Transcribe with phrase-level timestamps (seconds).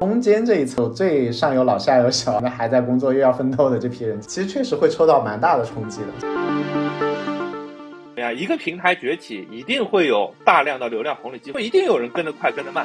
[0.00, 6.06] 中间这一层最上有老下有小，那还在工作又要奋斗的这批人，其实确实会受到蛮大的冲击的。
[8.16, 12.84] 对呀，一个平台崛起，一定会有大量的流量红利机会，一定有人跟得快，跟得慢。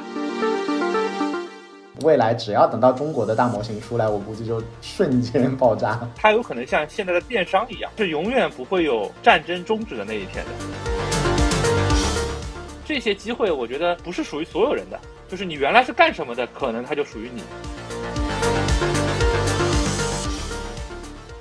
[2.04, 6.08] 未来只要等到中国的大模型出来，我估计就瞬间爆炸。
[6.16, 10.52] 它有可能像现在的电商一样，是永远不会有战争终止的那一天的。
[12.86, 15.00] 这些机会，我觉得不是属于所有人的。
[15.30, 17.42] 就是你原来是干什么的，可能它就属于你。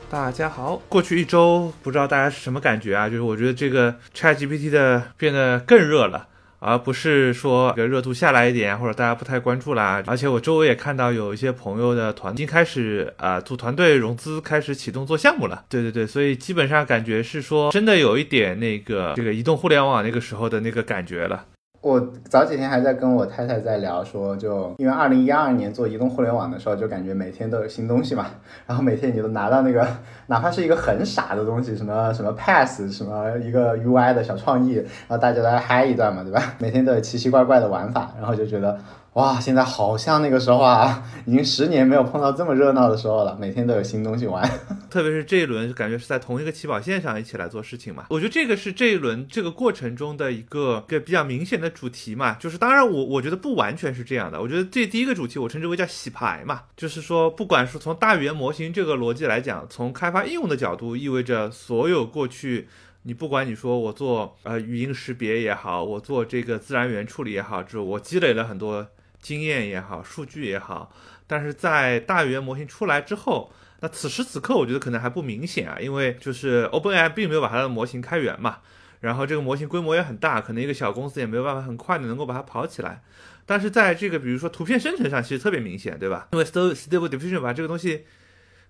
[0.09, 3.09] 大家好，过去一周不知道大家是什么感觉啊？
[3.09, 6.29] 就是我觉得这个 ChatGPT 的变得更热了，
[6.65, 10.01] 而不是说这个热度下来一点，或者大家不太关注啦。
[10.07, 15.65] 而且我周围也看到有一些朋友的团已经开始啊组团队融资，开始启动做项目了。
[15.69, 21.47] 对对对，所以基本上感觉是说真的有一点那个这个移动互联网那个时候的那个感觉了。
[21.83, 28.27] 我早几天还在跟我太太在聊，说就因为二零一二年做移动互联网的时候，就感觉每天都有新东西嘛，
[28.67, 29.85] 然后每天你都拿到那个，
[30.29, 36.55] 哪怕是一个很傻的东西，什么什么 Pass，什么一个 UI 的小创意，然后大家来嗨一段嘛，对吧？
[36.59, 38.79] 每天都有奇奇怪怪的玩法，然后就觉得。
[39.15, 44.43] 哇，现在好像那个时候啊， 已经十年没有碰到这么热闹的时候了，每天都有新东西玩。
[44.89, 48.07] 特别是这一轮，就感觉是在同一个起跑线上一起来做事情嘛。
[48.09, 52.35] 我觉得这个是这一轮这个过程中的一个个比较明显的主题嘛。
[52.41, 54.41] 就是当然，我我觉得不完全是这样的。
[54.41, 62.67] 我觉得这第一个主题我称之为叫洗牌嘛，就是说，不管是从大语言模型这个逻辑来讲，从开发应用的角度，意味着所有过去
[63.03, 68.87] 你不管你说我做呃语音识别也好，我做这个自然语言处理也好，之后我积累了很多。
[69.23, 70.93] 经验也好，数据也好，
[71.27, 73.51] 但是在大语言模型出来之后，
[73.81, 78.59] 那此时此刻我觉得可能还不明显啊，因为就是 OpenAI 并没有把它的模型开源嘛，
[79.01, 83.03] 然后这个模型规模也很大，可能一个小公司也没有办法很快的能够把它跑起来。
[83.47, 86.29] 但是在这个比如说图片生成上，其实特别明显，对吧？
[86.33, 88.05] 因为 Stable Diffusion 把这个东西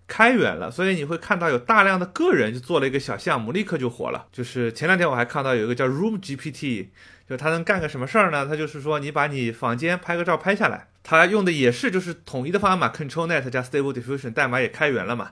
[0.07, 4.27] 开源了，所以你会看到有大量的个人就做了一个小项目，立刻就火了。
[4.33, 6.89] 就是前两天我还看到有一个叫 Room GPT。
[7.29, 8.45] 就它能干个什么事儿呢？
[8.47, 15.31] 它就是说，你把你房间拍个照拍下来，它用的也是就是统一的方案嘛，ControlNet 加 Stable Diffusion，代码也开源了嘛。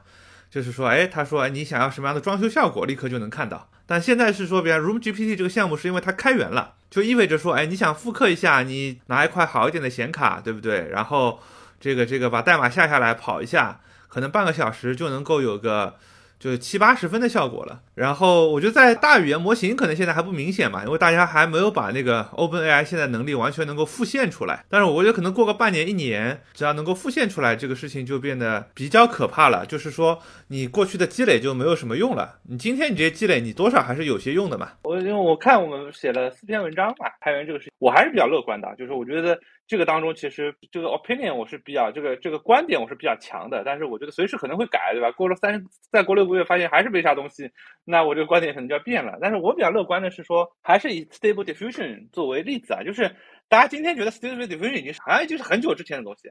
[0.48, 3.68] 就是说，哎，他说，哎，你想要什么样的装修效果，立刻就能看到。
[3.86, 10.88] 但现在是说，比如 Room GPT 这个项目是因为它开源了，就意味着说，哎，你想复刻一下，你拿一块好一点的显卡，对不对？
[10.90, 11.40] 然后
[11.78, 15.94] 这个这个把代码下下来跑一下，可能半个小时就能够有个。
[16.40, 24.64] 就是七八十分的效果了，然后我觉得在大语言模型可能现在还不明显嘛，因为大家还没有把那个 OpenAI 现在能力完全能够复现出来。
[24.70, 29.66] 但是我觉得可能过个半年一年，只要能够复现出来，这个事情就变得比较可怕了。
[29.66, 30.18] 就是说
[30.48, 34.70] 你过去的积累就没有什么用了，你今天你这些积累，你多少还是有些用的嘛。
[34.84, 39.38] 我因为我看我们写了四篇文章嘛，开源这个事情，我还是比较乐观的，就是我觉得。
[39.70, 45.12] 这个当中其实这个 opinion 我是比较这个这个观点我是比较强的，但是我觉得随时可能会改，对吧？
[45.12, 47.48] 过了三再过六个月发现还是没啥东西，
[47.84, 49.16] 那我这个观点可能就要变了。
[49.20, 53.14] 但是我比较乐观的是说，还是以 stable diffusion 作为例子啊，就是
[53.48, 56.28] 大家今天觉得 stable diffusion 已经好像就是很久之前的东西，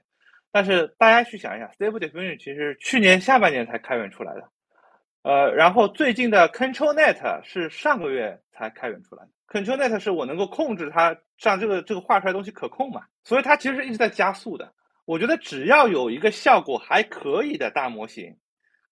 [0.52, 4.44] 但是大家去想一想，stable diffusion 其实去年下半年才开源出来的，
[5.24, 9.30] 呃，然后最近的 ControlNet 是上个月才开源出来的。
[9.52, 14.74] ControlNet 是我能够控制它，让这个这个画出来东西可控嘛，所以它其实一直在加速的。
[15.06, 18.38] 我觉得只要有一个效果还可以的大模型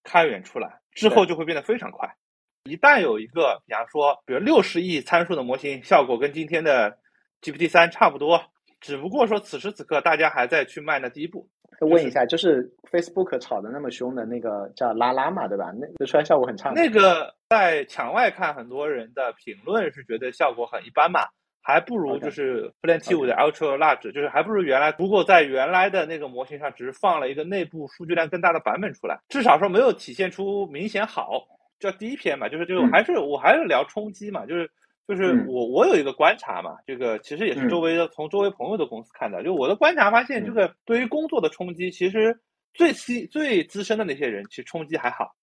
[0.04, 2.16] 开源出来之后，就会变得非常快。
[2.64, 6.98] 一旦有一个，比方说，比如六十亿参数的模型，效果跟今天的
[7.42, 8.44] GPT 三差不多，
[8.82, 11.50] 只不过说此时此刻大家还在去迈那第一步。
[11.82, 15.72] 问一下，就是 Facebook 炒的那么凶的那个叫拉拉嘛，对吧？
[15.78, 16.72] 那那出来效果很差。
[16.72, 21.22] 那个在墙外看，很多人的评论是觉得效果很一般嘛，
[21.62, 24.96] 还不如就是 Plenty 五的 Ultra Large，就是还不如原来。
[24.98, 31.46] 如果在原来的那个模型上，只是放了一个内部数据量更大的版本出来，至少说没有体现出明显好。
[31.80, 34.70] 叫第一篇嘛，就是就还是我还是聊冲击嘛，就是。
[35.08, 42.38] 就是我我有一个观察嘛，这个其实也是周围的从周围朋友的公司看的，就我的观察发现，这个对于工作的冲击，其实
[42.74, 45.34] 最资最资深的那些人其实冲击还好，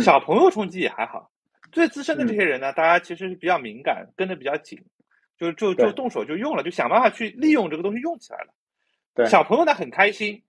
[0.00, 1.30] 小朋友冲击也还好，
[1.70, 4.76] 最资深的这些人呢，大家其实是比较敏感，跟的比较紧，
[5.38, 8.52] 就就就动手就用了，就想办法去利用这个东西用起来了。
[9.14, 10.42] 对，小朋友呢很开心，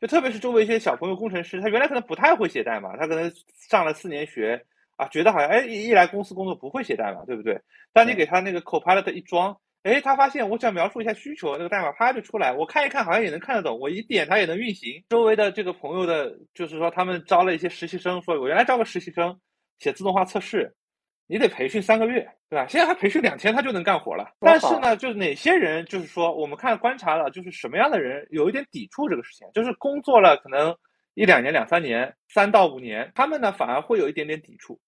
[0.00, 4.66] 就特别是周围一些小朋友工程师，他原来可能不太会写代码，他可能上了四年学。
[4.96, 7.60] 啊，觉得好像哎，一来公司工作不会写代码，对不对？
[7.92, 15.04] 当你给他那个 Copilot 一装，哎，他发现我只要描述一下需求，那个代码啪就出来，我看一看好像也能看得懂，我一点它也能运行。
[15.08, 19.38] 周围的这个朋友的，就是说他们招了一些实习生，说我原来招个实习生
[19.78, 20.74] 写自动化测试，
[21.26, 22.66] 你得培训三个月，对吧？
[22.66, 24.32] 现在他培训两天，他就能干活了。
[24.40, 30.74] 但是呢，就是哪些人，就是说我们看观察了，就是什么样的人有一点抵触这个事情，就是工作了可能
[31.16, 34.78] 一两年、两三年、三到五年，他们呢反而会有一点点抵触。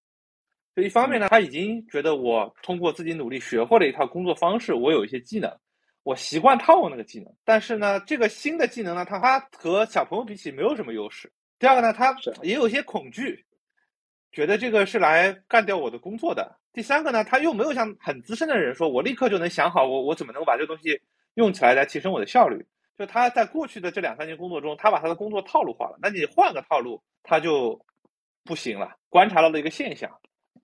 [0.75, 5.51] 就一方面呢，他已经觉得我通过自己努力学会了一套工作方式，我有一些技能，
[6.03, 7.33] 我习惯套用那个技能。
[7.43, 11.31] 但是呢，这个新的技能呢，他他和小朋友比起没有什么优势。
[11.57, 13.43] 第二个呢，他也有一些恐惧。
[14.31, 16.59] 觉得这个是来干掉我的工作的。
[16.71, 21.01] 第三个呢，他又没有像很资深的人说，我立刻就能想好我我怎么能够把这个东西
[21.33, 22.63] 用起来来提升我的效率。
[22.99, 25.97] 就他在过去的这两三年工作中，他把他的工作套路化了。
[26.01, 27.79] 那你换个套路，他就
[28.43, 28.89] 不行了。
[29.07, 30.11] 观察到了一个现象，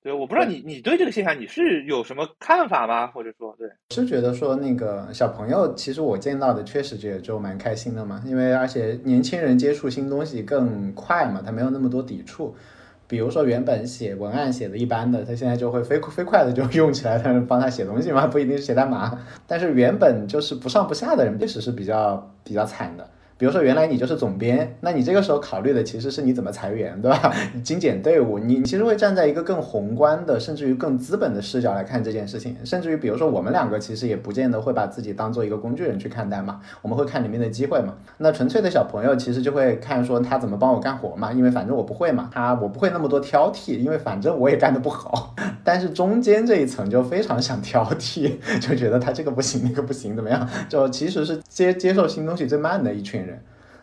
[0.03, 3.07] 对，我不知道你你对这个现象你是有什么看法吗？
[3.07, 12.53] 或者说，对，是觉得说那个小朋友，其实我见到的确实也就蛮开心的嘛，因为而且年轻人接触新东西更快嘛，他没有那么多抵触。
[13.07, 19.19] 比如说原本写文案写的一般的，他现在就会飞飞快的就用起来，他帮他写东西嘛，不一定是写代码。
[19.45, 23.07] 但是原本就是不上不下的人，确实是比较比较惨的。
[23.37, 27.33] 比如说，原来你就是总编，那你这个时候考虑的其实是你怎么裁员，对吧？
[27.61, 32.55] 精简队伍，你其实会站在一个更宏观的，甚至于更资本的视角来看这件事情。
[32.63, 37.95] 甚至于，比如说我们两个其实也不见得会把自己当做一个工具人去看待嘛，我们会看里面的机会嘛。
[38.19, 45.35] 那纯粹的小朋友其实就会看说他怎么帮我干活嘛，因为反正我不会嘛，他我不会那么多挑剔，因为反正我也干得不好。
[45.65, 48.31] 但是中间这一层就非常想挑剔，
[48.61, 50.47] 就觉得他这个不行，那个不行，怎么样？
[50.69, 53.24] 就其实是接接受新东西最慢的一群。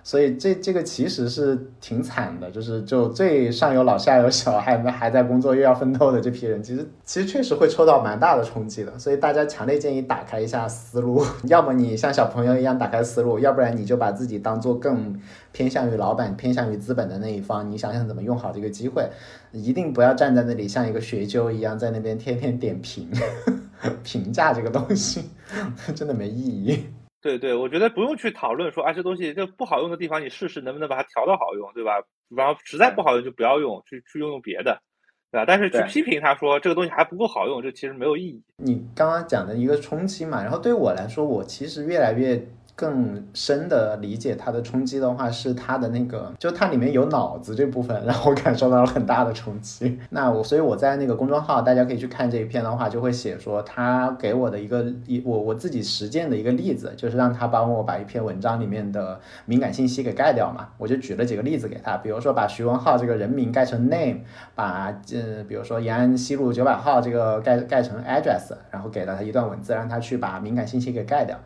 [0.04, 8.99] 所以这这个其实是挺惨的，就是就最上有老下有小，还还在工作又要奋斗的这批人，其实其实确实会受到蛮大的冲击的。
[8.99, 15.19] 所以大家强烈建议打开一下思路， 要么你像小朋友一样打开思路，要不然你就把自己当做更
[15.52, 19.08] 偏向于老板、偏向于资本的那一方，你想想怎么用好这个机会，
[19.52, 23.08] 一定不要站在那里像一个学究一样在那边天天点评
[24.02, 25.31] 评价这个东西，
[25.94, 26.87] 真的没意义。
[27.22, 31.92] 对对，我觉得不用去讨论说啊，这东西这不好用的地方，你试试能不能把它调到好用，对吧？
[32.36, 34.82] 然后实在不好用就不要用，去去用用别的，
[35.30, 35.44] 对吧？
[35.46, 38.42] 但是去批评他说这个东西还不够好用，这其实没有意义。
[38.56, 42.44] 你刚刚讲的一个冲击嘛，然后对我来说，我其实越来越。
[42.74, 49.98] 更深的理解它的冲击的话，是它的那个，就它里面有脑子这部分，让我感受到了很大的冲击。
[50.10, 60.69] 那我，所以我在那个公众号，大家可以去看这一篇的话，就会写说他给我的一个一我我自己实践的一个例子，就是让他帮我把一篇文章里面的敏感信息给盖掉嘛。
[60.78, 64.20] 我就举了几个例子给他，比如说把徐文浩这个人名盖成 name，
[64.54, 71.38] 把呃比如说延安西路九百号这个盖盖成 address，然后给了他一段文字，让他去把敏感信息给盖掉。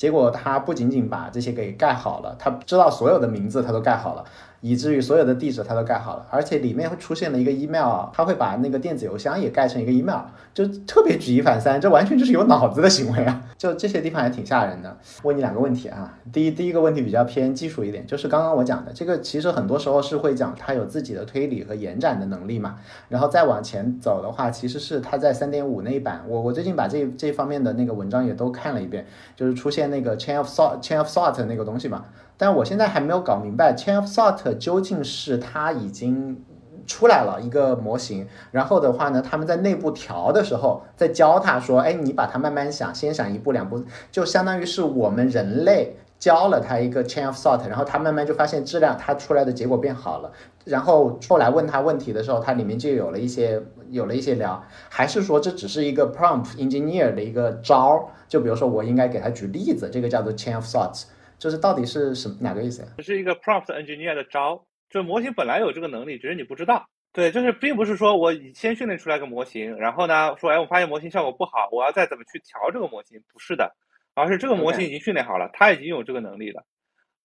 [0.00, 4.24] 结果他不仅仅把这些给盖好了，他知道所有的名字他都盖好了。
[4.60, 10.20] 以至于所有的地址它都盖好了，而且里面会出现了一个 email，它会把那个电子邮箱也盖成一个 email，
[10.52, 13.42] 就特别举一反三，这完全就是有脑子的行为啊！
[13.56, 14.96] 就这些地方还挺吓人的。
[15.22, 22.76] 问你两个问题啊，第一第一个问题比较偏技术一点，就是刚刚我讲的这个，其实很多时候是会讲它有自己的推理和延展的能力嘛，
[23.08, 32.04] 然后再往前走的话，其实是它在三点五那一版，我我最近把这这方面的那个文章也都看了一遍，就是出现那个 chain of thought chain of thought 那个东西嘛。
[32.40, 36.42] 但我现在还没有搞明白，chain of thought 究竟是它已经
[36.86, 50.32] 出来了一个模型，然后的话呢，他们在内部调的时候，在教他说，哎，你把它慢慢想，先想一步两步，就相当于是我们人类教了他一个 chain of thought，然后他慢慢就发现质量，他出来的结果变好了，
[50.64, 61.02] 然后后来问他问题的时候，它里面就有了一些有了一些聊，还是说这只是一个 prompt engineer 的一个招，就比如说我应该给他举例子，这个叫做 Chain of Thought。
[61.40, 62.88] 就是到底是什么哪个意思呀？
[62.98, 66.86] 这是一个 prompt engineer 的招，就模型本来有这个能力，只是你不知道。
[67.12, 73.18] 对，就是并不是说我先训练出来个模型，然后呢说，哎，我发现模型效果不好，我要再怎么去调这个模型？
[73.32, 73.74] 不是的，
[74.14, 76.62] 而是这个模型已经训练好了，它已经有这个能力了。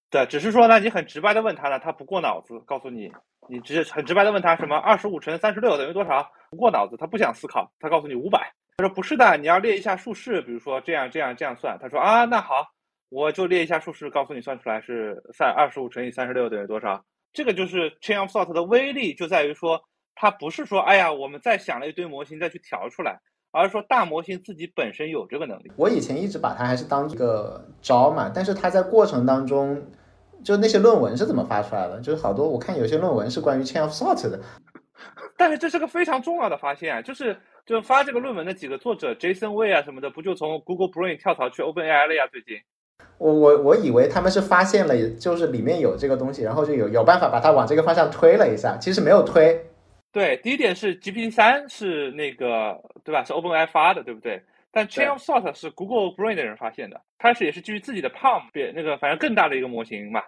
[0.10, 3.12] 对，只是说呢，你很直白的问他呢，他不过脑子，告诉你，
[3.50, 6.31] 你直很直白的问他什么二十五乘三十六等于多少？
[6.50, 8.53] 不过脑子，他不想思考，他告诉你五百。
[8.77, 11.77] 他说不是的，你要列一下竖式，比如说这样这样这样算。
[11.81, 12.75] 他说啊，那好。
[13.15, 17.01] 我就列一下数式，告诉你算出来是三二十五乘以三十六等于多少？
[17.31, 19.81] 这个就是 chain of thought 的威力，就在于说，
[20.15, 23.17] 它不是说，哎呀，我们再想了一堆模型再去调出来，
[23.51, 25.72] 而是说大模型自己本身有这个能力。
[25.77, 29.81] 我以前一直把它还是当这个招嘛，但是它在过程当中，
[30.43, 32.01] 就那些论文是怎么发出来的？
[32.01, 34.38] 就是好多我看有些论文是关于 chain of thought 的，
[35.38, 42.27] 但是这是个非常重要的发现，就是就发这个论文的几个作者 Jason Wei 啊什么的，不就从 Google Brain 跳槽去 OpenAI 了呀？
[42.29, 42.60] 最近。
[43.17, 49.60] 我我我以为他们是发现了，就是里面有这个东西，然后就有有办法把它往这个方向推了一下，其实没有推。
[50.12, 53.24] 对，第一点是 GPT 三是那个对吧？
[53.24, 54.41] 是 OpenAI 发的，对不对？
[54.72, 60.22] 但 Chain of Thought 是 Google Brain 的人发现的，开始也是基于自己的 Palm 变那个反正更大的一个模型嘛，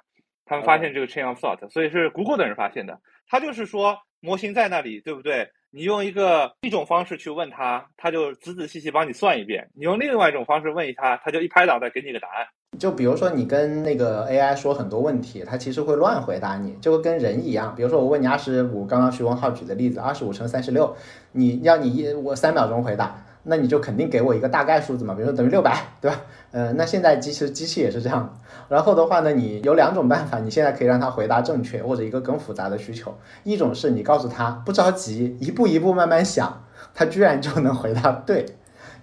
[0.45, 2.97] 他们发现这个 Chain of Thought，所以是 Google 的人发现的。
[3.29, 5.49] 他就是说模型在那里，对不对？
[5.77, 12.47] 你用一个一种方式去问他，他就仔仔细细帮你算一遍；你用另外一种方式问一他，他就一拍脑袋给你个答案。
[12.79, 17.75] 就比如说你跟那个 AI 说很多问题，它其实会乱回答你，就跟人一样。
[17.75, 20.95] 比如说我问你二十五，刚刚徐文浩举的例子，二十五乘三十六，
[21.33, 23.23] 你要你一我三秒钟回答。
[23.49, 26.21] 那你就肯定给我一个大概数字嘛，比如说等于六百，对吧？
[26.51, 28.37] 嗯，那现在机器机器也是这样。
[28.67, 33.17] 然后的话呢，你有两种办法，你现在可以让它回答正确，或者一个更复杂的需求。
[33.43, 36.63] 一种是你告诉他不着急，一步一步慢慢想，
[36.93, 38.45] 他居然就能回答对。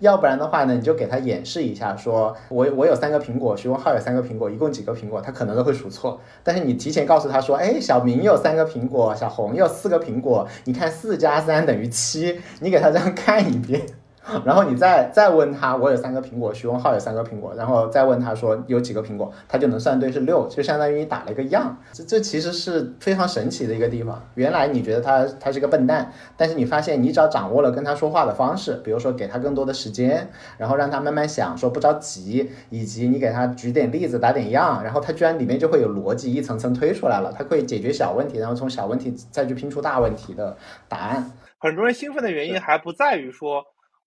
[0.00, 6.20] 要不然的话呢，你就给他演示一下，说我我有三个苹果，徐文浩有三个苹果，一共几个苹果，他可能都会数错。
[6.42, 13.80] 但是你提前告诉他说，哎，小明有三个苹果，小红有四个苹果，你看四加三等于七，你给他这样看一遍。
[14.44, 21.76] 然后你再再问他，我有三个苹果，徐文浩有三个苹果，然后再问他说有几个苹果，他就能算对是六，就相当于你打了一个样。
[21.92, 24.22] 这这其实是非常神奇的一个地方。
[24.34, 40.56] 原来你觉得他他是个笨蛋，但是你发现你只要掌握了跟他说话的方式，比如说给他更多的时间，然后让他慢慢想，说不着急，以及你给他举点例子打点样，然后他居然里面就会有逻辑一层层推出来了，他可以解决小问题，然后从小问题再去拼出大问题的
[40.88, 41.30] 答案。
[41.58, 43.62] 很多人兴奋的原因还不在于说。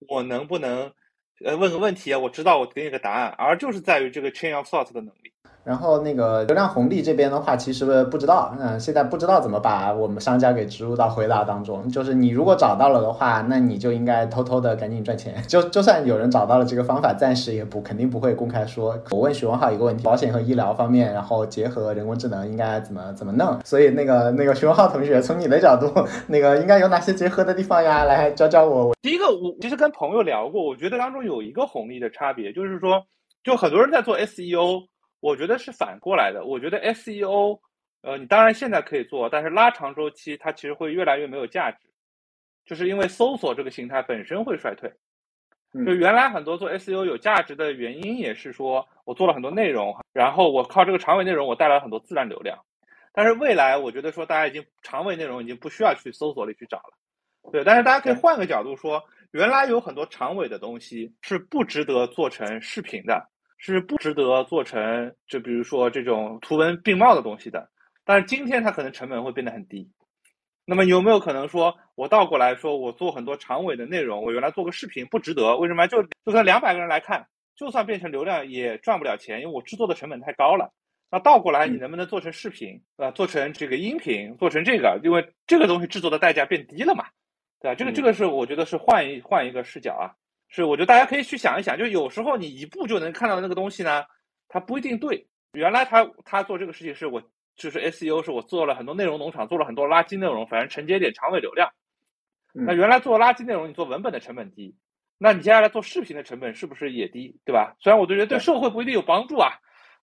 [0.08, 0.92] 我能不能，
[1.44, 2.20] 呃，问个问题啊？
[2.20, 5.34] 我知道，我给你个答案，而就是在于这个 chain of thought 的能力。
[5.68, 11.90] 然后那个流量红利这边的话，其实不知道，嗯，现在不知道怎么把我们商家给植入到回答当中。
[11.90, 15.36] 就是你如果找到了的话，那你就应该偷偷的赶紧赚钱。
[15.46, 18.98] 就就算有人找到了这个方法，暂时也不肯定不会公开说。
[19.12, 23.60] 我问许文浩一个问题，保险和医疗方面，然后结合人工智能应该怎么怎么弄？
[23.66, 25.92] 所以那个那个许文浩同学，从你的角度，
[26.28, 28.06] 那个应该有哪些结合的地方呀？
[28.06, 28.96] 来教教我。
[29.02, 33.04] 第一个，我其实跟朋友聊过，我觉得当中有一个红利的差别，就是说，
[33.44, 34.84] 就很多人在做 SEO。
[35.20, 36.46] 我觉得是反过来的。
[36.46, 37.60] 我觉得 SEO，
[38.02, 41.90] 呃，你当然现在可以做，但是拉长周期，它其实会越来越没有价值，
[42.66, 44.92] 就是因为搜索这个形态本身会衰退。
[45.74, 52.58] 就原来很多做 SEO 有价值的原因，也是说我做了很多内容，然后我靠这个长尾内容，我带来很多自然流量。
[53.12, 56.94] 但是未来，我觉得说大家已经长尾内容已经不需要去搜索里去找了。
[57.52, 63.30] 对，但是大家可以换个角度说，原来有很多长尾的东西是不值得做成视频的。
[63.58, 67.70] 是不值得做成，就比如说这种图文并茂的东西的。
[68.06, 69.92] 但是今天它可能成本会变得很低。
[70.66, 75.58] 那么有没有可能说，我倒过来说，我做很多长尾的内容，我原来做个视频不值得？
[75.58, 75.88] 为什么？
[75.88, 80.74] 就就算两百个人来看，就算变成流量也赚不了钱，因为我制作的成本太高了。
[81.10, 83.12] 那倒过来，你能不能做成视频啊？
[83.12, 87.06] 做成这个音频，做成这个，因为这个东西制作的代价变低了嘛？
[87.62, 87.76] 对吧？
[87.76, 90.16] 这个这个是我觉得是换一换一个视角啊。
[90.50, 94.06] 是，我觉得大家可以去想一想，就有时候你一步就能看到那个东西呢，
[94.48, 95.28] 它不一定对。
[95.54, 97.22] 原来他他做这个事情是我
[97.56, 101.72] 就是 SEO，是我做了很多内容农场，做了很多垃圾内容，反正承接点长尾流量。
[102.54, 104.76] 那原来做垃圾内容，你做文本的成本低，
[105.18, 107.76] 那你接下来做视频的成本是不是也低，对吧？
[107.80, 109.54] 虽然我就觉得对社会不一定有帮助啊。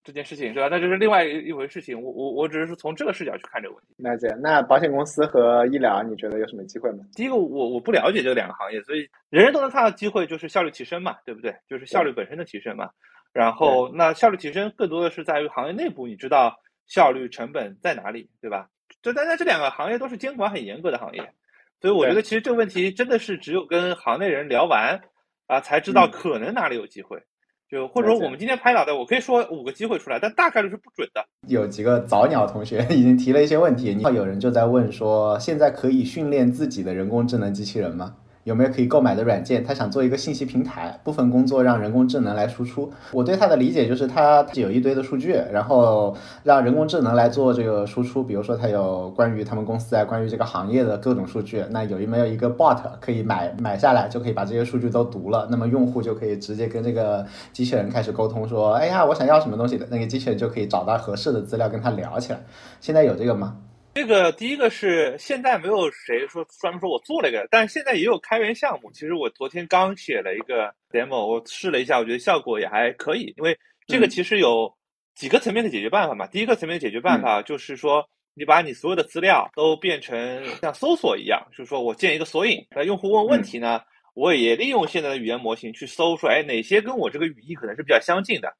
[0.04, 0.68] 这件事情对吧？
[0.70, 2.00] 那就是另外一一回事情。
[2.00, 3.94] 我我我只是从这个视角去看这个问题。
[3.96, 6.98] 那姐，那保险公司和医疗，你觉得有什么机会吗？
[7.16, 11.56] 第一个，我我不了解这两个行业，所以人人都能看到机会，就是效率提升嘛，对不对？
[11.66, 12.90] 就是效率本身的提升嘛。
[13.32, 16.54] 然后，那效率提升更多的是在于行业内部，你知道
[16.86, 18.68] 效率成本在哪里，对吧？
[19.02, 21.32] 就但在这两个行业都是监管很严格的行业，
[21.80, 25.00] 所以我觉得其实这个问题真的是只有跟行内人聊完
[25.46, 27.20] 啊，才知道可能哪里有机会。
[27.74, 31.24] 就或者说我们今天拍脑袋，我可以说五个机会出来，但大概率是不准的。
[31.48, 38.14] 有几个早鸟同学 已经提了一些问题，有人就在问说，现在可以训练自己的人工智能机器人吗？
[38.44, 39.64] 有没有可以购买的软件？
[39.64, 42.90] 他想做一个信息平台，部分工作让人工智能来输出。
[43.10, 48.22] 我对他的理解就是，他有一堆的数据，然后让人工智能来做这个输出。
[48.22, 51.64] 比如说，他有关于他们公司啊，关于这个行业的各种数据。
[51.70, 55.48] 那有没有一个 bot 可以买买下来，就可以把这些数据都读了？
[55.50, 62.40] 那么用户就可以直接跟这个机器人开始沟通，说：“哎呀，我想要什么东西的。”那个机器人就可以找到合适的资料跟他聊起来。
[62.80, 63.56] 现在有这个吗？
[63.94, 68.90] 这个第一个是现在没有谁说专门说我做了一个，但是现在也有开源项目。
[68.90, 73.32] 其实我昨天刚写了一个 demo，我试了一下，我觉得效果也还可以。
[73.36, 74.74] 因为这个其实有
[75.14, 76.26] 几个层面的解决办法嘛。
[76.26, 83.80] 第一个层面的解决办法就是说，你把你所有的资料都变成像搜索一样，就是说我建一个索引，那用户问问题呢，
[84.14, 88.52] 我也利用现在的语言模型去搜，说哎哪些跟我这个语义可能是比较相近的，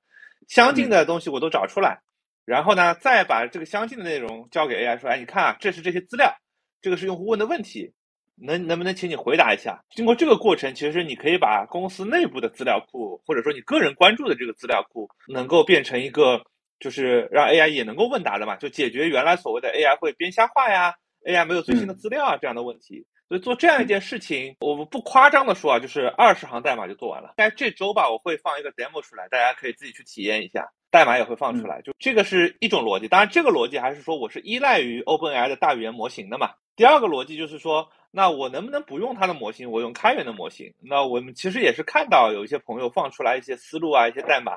[0.47, 2.01] 相近的东西我都找出来。
[2.45, 6.35] 然后呢，再把这个相近的内容交给 AI，说：“哎，你看啊，这是这些资料，
[6.83, 7.93] 这个是用户问的问题，
[8.37, 9.83] 能能不能请你回答一下？
[9.91, 16.43] 经过这个过程，其实你可以把公司内部的资料库，或者说你个人关注的这个资料库，能够变成一个
[16.79, 20.95] 就是让 AI 也能够问答的嘛，就解决原来所谓的 AI 会编瞎话呀
[21.27, 23.07] ，AI 没有最新的资料啊这样的问题。
[23.27, 27.33] 所以做这样一件事情，我们不夸张的说啊，就是二十行代码就做完了。
[27.39, 31.83] 在这周吧，我会放一个 demo 出来，大家可以自己去体验一下，代码也会放出来。
[31.83, 36.53] 就这个是一种逻辑，当然这个逻辑还是说我是依赖于 OpenAI 的大语言模型的嘛。
[36.77, 40.73] 第二个逻辑就是说，那我能不能不用它的模型，我用开源的模型？
[40.81, 44.53] 那我们其实也是看到有一些朋友放出来一些思路啊，一些代码，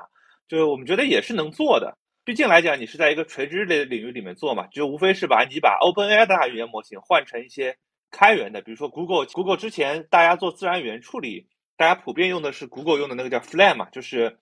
[0.46, 1.98] 就是我们觉得也是能做的。
[2.24, 7.76] 毕竟来讲，你是在一个垂直类的领域里面做嘛，就无非是把你把 OpenAI 的大语言模型换成一些。
[8.10, 14.38] 开源的，比如说 Google，Google 之前大家做自然语言处理，大家普遍用的是 Google 用的那个叫 Flame 嘛，就是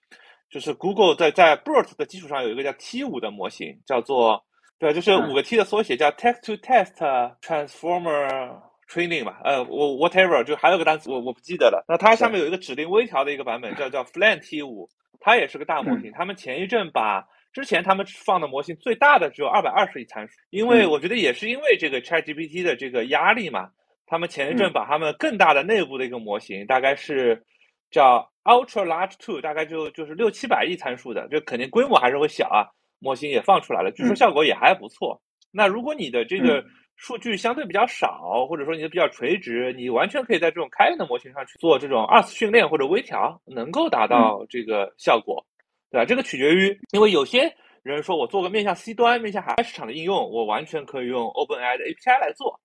[0.50, 4.44] 就是 Google 在在 BERT 的基础上有一个叫 T 五的模型，叫做
[4.78, 11.84] 对，就是五个 T 的缩写，叫 Text to Text Transformer Training 吧，呃，我 whatever，就还有个单词我我不记得了。
[11.88, 14.88] 那它下面有一个指令微调的一个版本，叫叫 Flan T 五，
[15.18, 16.12] 它也是个大模型。
[16.12, 23.70] 他们前一阵把之前他们放的模型最大的只有二百二十亿参数，因为我觉得也是因为这个 ChatGPT 的这个压力嘛，
[24.06, 27.42] 他们前一阵把他们更大的内部的一个模型，大概是
[27.90, 32.66] 叫 Ultra Large Two，大概就就是六七百亿参数的，就肯定规模还是会小啊。
[32.98, 35.20] 模型也放出来了，据说效果也还不错。
[35.50, 36.64] 那如果你的这个
[36.96, 45.44] 数据相对比较少，或者说你的比较垂直，你完全可以在这种开源的模型上去做这种二次训练或者微调，能够达到这个效果。
[45.88, 46.04] 对吧？
[46.04, 52.60] 这个取决于，因为有些人说我做个面向 C 端、面向海外市场的应用，我完全可以用 OpenAI 的 API 来做。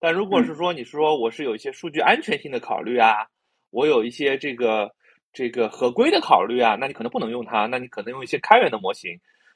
[0.00, 3.28] 但如果是说你是说我是有一些数据安全性的考虑啊，
[3.72, 4.88] 我有一些这个
[5.32, 9.10] 这个合规的考虑啊，那你可能不能用它，那你可能用一些开源的模型。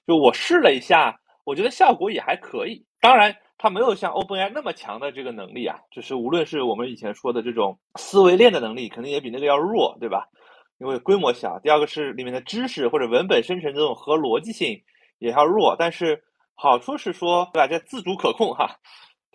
[0.07, 2.85] 就我试了一下，我觉得效果也还可以。
[3.01, 10.29] 当然，它没有像 OpenAI 那么强的这个能力啊，就是无论是我们以前说的这种思维链的能力，肯定也比那个要弱，对吧？
[10.79, 14.83] 因为规模小，第二个是里面的知识或者文本生成这种和逻辑性
[15.19, 16.23] 也要弱，但是
[16.55, 17.67] 好处是说，对吧？
[17.67, 18.77] 这自主可控哈。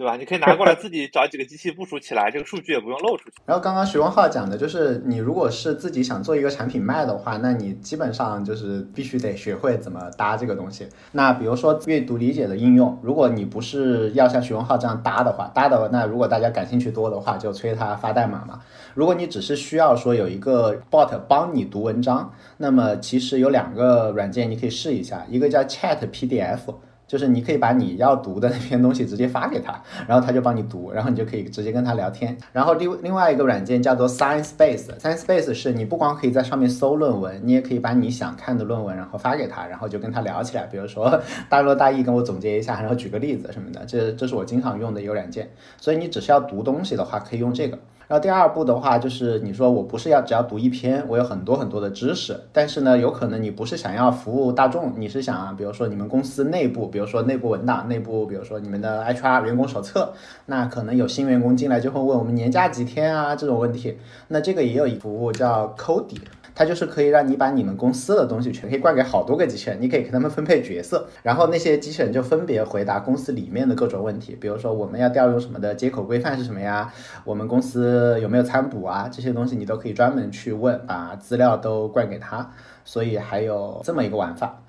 [0.01, 0.17] 对吧？
[0.17, 3.35] 你可以拿过来自己找几个机器部署起来，这个数据也不用漏出去。
[3.45, 10.87] 然后刚刚徐文浩讲的就是，你如果是自己想做一个产品卖的话，那你基本上就是必须得学会怎么搭这个东西。
[11.11, 18.59] 那比如说阅读理解的应用，如果你不是要像徐文浩这样搭的话，搭的那如果大家感兴趣多的话，就催他发代码嘛。
[18.95, 26.73] 如果你只是需要说有一个 bot 帮你读文章，那么其实有两个软件你可以试一下，一个叫 Chat PDF。
[27.11, 32.37] 就是你可以把你要读的那篇东西直接发给他，然后他就帮你读，然后你就可以直接跟他聊天。
[32.53, 40.63] 然后另另外一个软件叫做 Science Base，Science Base 是你不光可以在上面搜论文，你也可以把你想看的论文然后发给他，然后就跟他聊起来。
[40.67, 45.49] 比如说大落大意跟我总结一下，然后举个例子什么的，这这是我经常用的一个软件。
[45.81, 47.77] 所以你只需要读东西的话，可以用这个。
[48.11, 60.11] 然后第二步的话，就是你说我不是要只要读一篇，我有很多很多的知识，但是呢，有可能你不是想要服务大众，你是想啊，比如说你们公司内部，比如说内部文档，内部比如说你们的 HR 员工手册，
[60.47, 63.97] 那可能有新员工进来就会问我们年假几天啊这种问题，
[64.27, 66.17] 那这个也有一服务叫 Cody。
[66.61, 76.93] 它就是可以让你把你们公司的东西全可以灌给好多个机器人，你可以给他们分配角色，然后那些机器人就分别回答公司里面的各种问题，比如说我们要调用什么的接口规范是什么呀，
[77.23, 82.51] 我们公司有没有参补啊，这些东西你都可以专门去问，把资料都灌给他。
[82.85, 84.61] 所以还有这么一个玩法，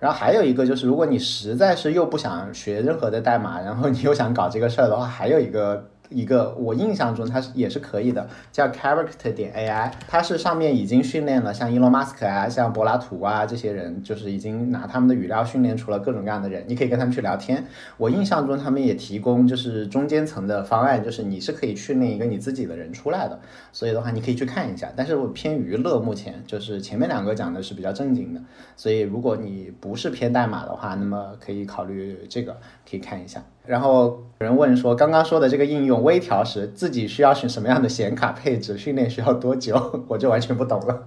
[0.00, 5.88] 然后还有一个就是，如果你实在是又不想学任何的代码，然后你又想搞这个事儿的话，还有一个。
[6.10, 17.64] 一个我印象中它是也是可以的，叫 Character 点 AI，它是上面已经训练了像 Elon Musk 啊、像柏拉图啊这些人，就是已经拿他们的语料训练出了各种各样的人，你可以跟他们去聊天。
[17.96, 23.38] 我印象中他们也提供就是中间层的方案，就是你是可以训练一个你自己的人出来的，
[23.72, 24.90] 所以的话你可以去看一下。
[24.96, 28.40] 但是我偏娱乐，目前就是前面两个讲的是比较正经的，
[28.76, 32.56] 所以如果你不是偏代码的话，那么可以考虑这个，
[32.88, 33.42] 可以看一下。
[33.68, 38.78] 然后有人问说，刚刚说的这个应用微调时，自己需要选什么样的显卡配置？
[38.78, 39.76] 训练需要多久？
[40.08, 41.06] 我就完全不懂了。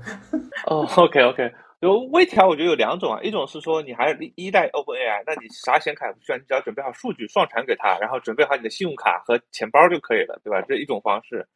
[0.67, 10.61] 哦，OK OK，就微调，我觉得有两种啊，一种是说你还是一代 OpenAI，那你啥显卡也不需要，你只要准备好数据上传给他，然后准备好你的信用卡和钱包就可以了，对吧？
[10.61, 11.47] 这一种方式。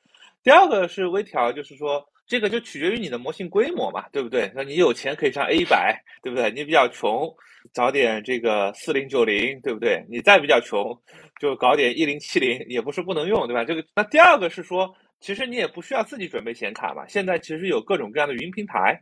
[0.44, 2.04] 第二个是微调，就是说。
[2.28, 4.52] 这个就取决于你的模型规模嘛，对不对？
[4.56, 6.50] 那你有钱可以上 A 百，对不对？
[6.52, 7.32] 你比较穷，
[7.74, 10.04] 找点这个四零九零，对不对？
[10.10, 11.00] 你再比较穷，
[11.40, 13.64] 就搞点一零七零，也不是不能用，对吧？
[13.64, 17.06] 这个那第二个是说，其实你也不需要自己准备显卡嘛。
[17.08, 19.00] 现在其实有各种各样的云平台，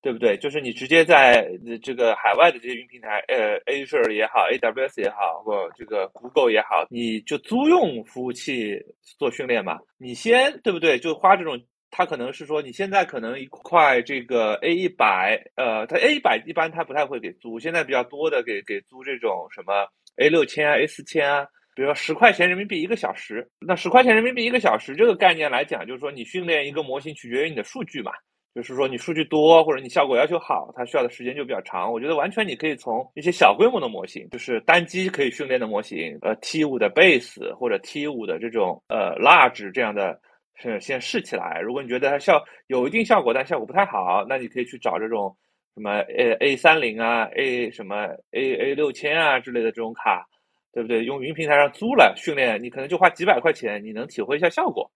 [0.00, 0.36] 对不对？
[0.38, 1.46] 就是你直接在
[1.82, 8.80] 这个海外的这些云平台，呃，Azure 也好，AWS 也好，或这个 Google 也好，你就租用服务器
[9.18, 9.78] 做训练嘛。
[9.98, 10.98] 你先对不对？
[10.98, 23.48] 就花这种，它可能是说你现在可能一块这个 A 一百，呃，它 A 一百一般它不太会给租，现在比较多的给给租这种什么 A 六千啊、A 四千啊，比如说十块钱人民币一个小时。
[23.60, 28.12] 那十块钱人民币一个小时这个概念来讲，就是说你训练一个模型取决于你的数据嘛。
[28.52, 31.90] 就是说，你数据多或者你效果要求好，它需要的时间就比较长。
[31.90, 40.20] 我觉得完全你可以从一些小规模的模型，就是单机可以训练的模型，呃，T 五的 Base 或者 T 五的这种呃 Large 这样的，
[40.60, 41.60] 先先试起来。
[41.60, 45.36] 如果你觉得它效有一定效果，但效果不太好，那你可以去找这种
[45.74, 50.26] 什么呃 A 三零啊，A 什么 A A 六千啊之类的这种卡，
[50.72, 51.04] 对不对？
[51.04, 54.90] 用云平台上租了训练，你可能就花几百块钱，你能体会一下效果，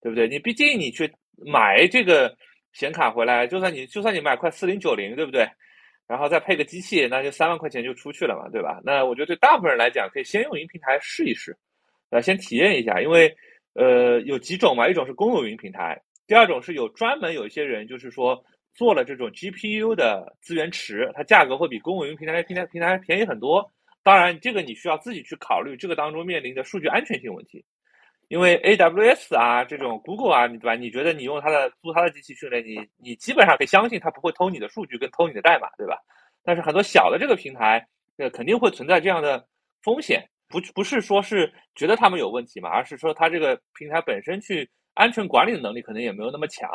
[0.00, 0.28] 对不对？
[0.28, 2.36] 你毕竟你去买这个。
[2.72, 5.48] 显卡回来，就算你就算你买块四零九零，对不对？
[6.06, 8.82] 然后再配个机器，那就三万块钱就出去了嘛，对吧？
[8.84, 11.56] 那我觉得对大部分人来讲，可以先用云平台试一试，
[12.10, 13.34] 呃，先体验一下，因为
[13.76, 23.70] 呃有几种嘛，一种是公有云平台，第二种是有专门有一些人就是说做了这种 GPU 的资源池，它价格会比公有云平台平台平台便宜很多。
[24.02, 27.64] 当然，这个你需要自己去考虑，这个当中面临的数据安全性问题。
[28.28, 30.74] 因为 A W S 啊，这种 Google 啊，你对吧？
[30.74, 35.98] 你觉得你用它的租它的机器训练，你你基本上可以相信它不会偷你的数据跟偷你的代码，对吧？
[36.44, 37.86] 但是很多小的这个平台，
[38.16, 39.46] 呃，肯定会存在这样的
[39.82, 40.28] 风险。
[40.48, 46.68] 不不是说是觉得他们有问题嘛，而是说它这个平台本身去安全管理的能力可能也没有那么强。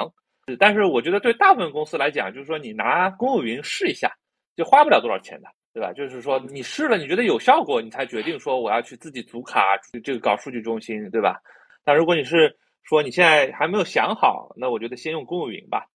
[0.59, 4.11] 但是我觉得对大部分公司来讲，就是说你拿公有云试一下，
[4.55, 5.47] 就花不了多少钱的。
[5.73, 5.93] 对吧？
[5.93, 11.39] 就是说，你试了，你觉得有效果，你才决定说我要去自己组卡，这个搞数据中心，对吧？
[11.85, 12.53] 但如果你是
[12.83, 15.87] 说你现在还没有想好，那我觉得先用公有云吧。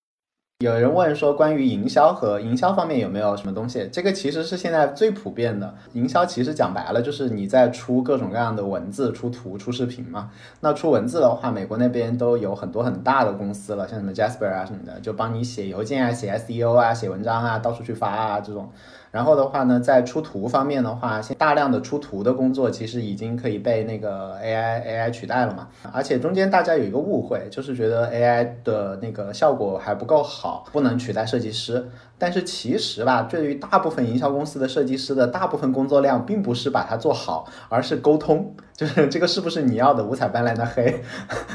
[0.61, 3.87] 有人问说，关于营销和营销方面有没有什么东西？
[3.93, 5.75] 这个其实是现在最普遍的。
[5.93, 10.31] 营销其实讲白了就是你在出各种各样的文字、出图、出视频嘛。
[10.61, 18.73] 那出文字的话，美国那边都有很多很大的公司了，像什么 Jasper 啊什么的，就帮你写邮件啊、写 SEO 啊、写文章啊、到处去发啊这种。
[19.17, 25.69] 然后的话呢，在出图方面的话，现大量的出图的工作其实已经可以被那个 AI AI 取代了嘛。
[25.91, 31.89] 而且中间大家有一个误会，就是觉得 AI 的那个效果还不够好，不能取代设计师。
[32.19, 41.03] 但是其实吧，对于大部分营销公司的设计师的大部分工作量，并不是把它做好，而是沟通，就是这个是不是你要的五彩斑斓的黑？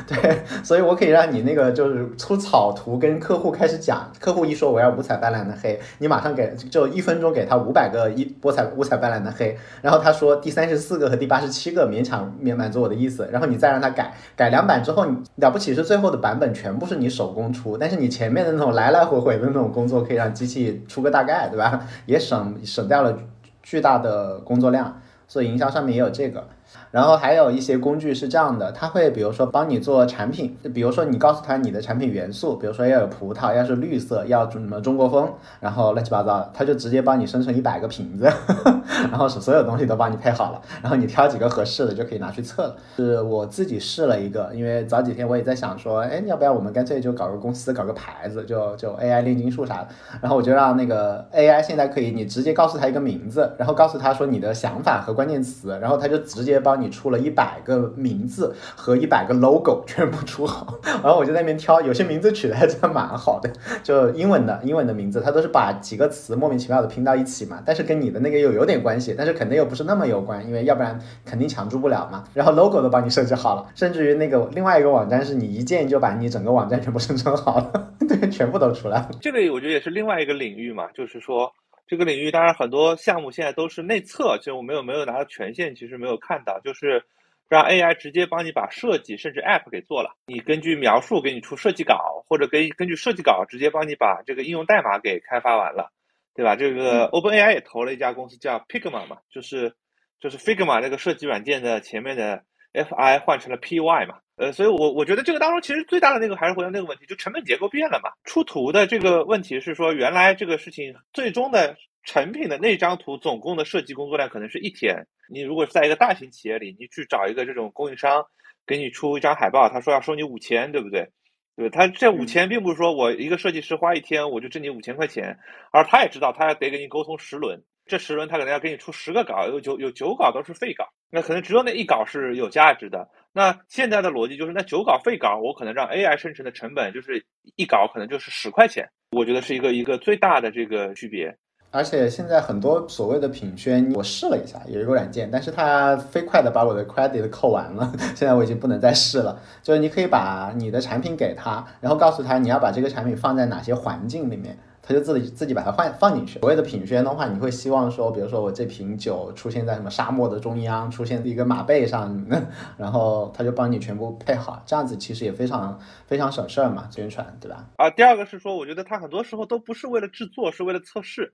[0.08, 15.06] 对，所以我可以让你那个就是出草图跟客户开始讲，客户一说我要五彩斑斓的黑，你马上给就一分钟给他五百个一波彩五彩斑斓的黑，然后他说第三十四个和第八十七个勉强勉满足我的意思，然后你再让他改改两版之后，
[15.36, 20.72] 了不起是最后的版本全部是你手工出，但是你前面的那种来来回回的那种工作可以让机器。
[20.88, 21.86] 出个大概，对吧？
[22.06, 23.18] 也省省掉了
[23.62, 26.48] 巨大的工作量，所以营销上面也有这个。
[26.92, 35.30] 然后还有一些工具是这样的，它会比如说帮你做产品，比如说你告诉他你的产品元素，比如说要有葡萄，要是绿色，要什么中国风，
[35.60, 38.26] 然后乱七八糟的，他就直接帮你生成一百个瓶子，
[39.10, 42.76] 然后是所有东西都帮你配好了，然后你挑几个合适的就可以拿去测了。
[42.96, 49.88] 是我自己试了一个，因为早几天我也在想说，哎，要不要我们干脆就搞个公司，搞个牌子，就就 AI 炼金术啥的，
[50.22, 63.52] 然后我就让那个 AI 现在可以，你直接告诉他一个名字，然后告诉他说你的想法和关键词，然后他就直接帮你出了一百个名字和一百个 logo 全部出好， 然后我就在那边挑，有些名字取的还真蛮好的，
[63.84, 72.24] 就英文的英文的名字，它都是把几个词莫名其妙的拼到一起嘛，但是跟你的那个又有点关系，但是肯定又不是那么有关，因为要不然肯定抢注不了嘛。
[72.34, 79.10] 然后 logo 都帮你设计好了，甚至于那个另外一个网站是你一键就把你整个网站全部生成好了， 对，全部都出来了。
[79.20, 81.52] 这个我觉得也是另外一个领域嘛，就是说。
[81.88, 87.04] 这个领域当然很多项目现在都是内测，就我没有没有拿到权限，其实没有看到，就是
[87.50, 95.92] 让 AI 直接帮你把设计甚至 App 给做了，你根据描述给你出设计稿，或者根根据设计稿直接帮你把这个应用代码给开发完了，
[96.34, 96.56] 对吧？
[96.56, 99.76] 这个 OpenAI 也投了一家公司叫 Pigma 嘛，就是
[100.22, 104.20] 就是 Figma 那个设计软件的前面的 Fi 换成了 Py 嘛。
[104.38, 108.10] 呃，所以，我我觉得这个当中其实最大的那个还是回到那个问题，就成本结构变了嘛。
[108.24, 115.06] 出图的这个问题是说，原来这个事情最终的成品的那张图总共的设计工作量可能是一天。
[115.30, 118.26] 你如果是在一个大型企业里，你去找一个这种供应商
[118.66, 121.10] 给你出一张海报，他说要收你五千，对不对？
[121.56, 125.38] 对，他这五千并不是说我一个设计师花一天我就挣你五千块钱，
[125.72, 133.08] 而他也知道他要得给你沟通十轮，这十轮他可能要给你出十个稿，有九有九稿都是废稿，那可能只有那一稿是有价值的。
[133.34, 141.36] 那现在的逻辑就是，那九稿废稿，我可能让 AI 生成的成本就是一稿可能就是十块钱，我觉得是一个一个最大的这个区别。
[141.74, 149.42] 而且现在很多所谓的品宣，我试了一下，有一个软件，但是它飞快的把我的 credit 扣完了， 现在我已经不能再试了。
[149.64, 156.40] 就是你可以把你的产品给他，然后告诉他你要把这个产品放在哪些环境里面，他就自己自己把它换放进去。
[156.40, 162.26] 所谓的品宣的话，你会希望说，比如说我这瓶酒出现在什么沙漠的中央，出现在一个马背上，
[162.78, 167.66] 然后他就帮你全部配好，这样子其实也非常非常省事儿嘛，宣传对吧？
[167.78, 171.34] 啊，第二个是说，我觉得他很多时候都不是为了制作，是为了测试。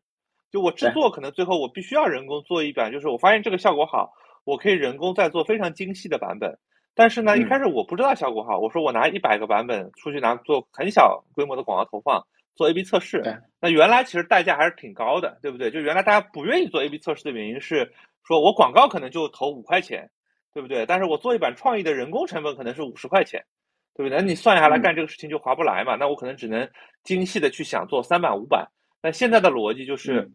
[0.49, 4.13] 就我制作可能最后我必须要人工做一版，就是我发现这个效果好，
[4.45, 6.57] 我可以人工再做非常精细的版本。
[6.95, 12.25] 但是呢，一开始我不知道效果好，我说我拿一百个版本出去拿做很小规模的广告投放，
[12.57, 13.21] 做 A/B 测试。
[13.61, 15.71] 那原来其实代价还是挺高的，对不对？
[15.71, 17.93] 就原来大家不愿意做 A/B 测试的原因是，
[18.25, 20.09] 说我广告可能就投五块钱，
[20.53, 20.85] 对不对？
[20.85, 23.45] 但是我做一版创意的人工成本可能是五十块钱，
[23.95, 24.17] 对不对？
[24.17, 25.95] 那你算下来干这个事情就划不来嘛？
[25.95, 26.69] 那我可能只能
[27.03, 28.67] 精细的去想做三版五版。
[29.01, 30.29] 那现在的逻辑就是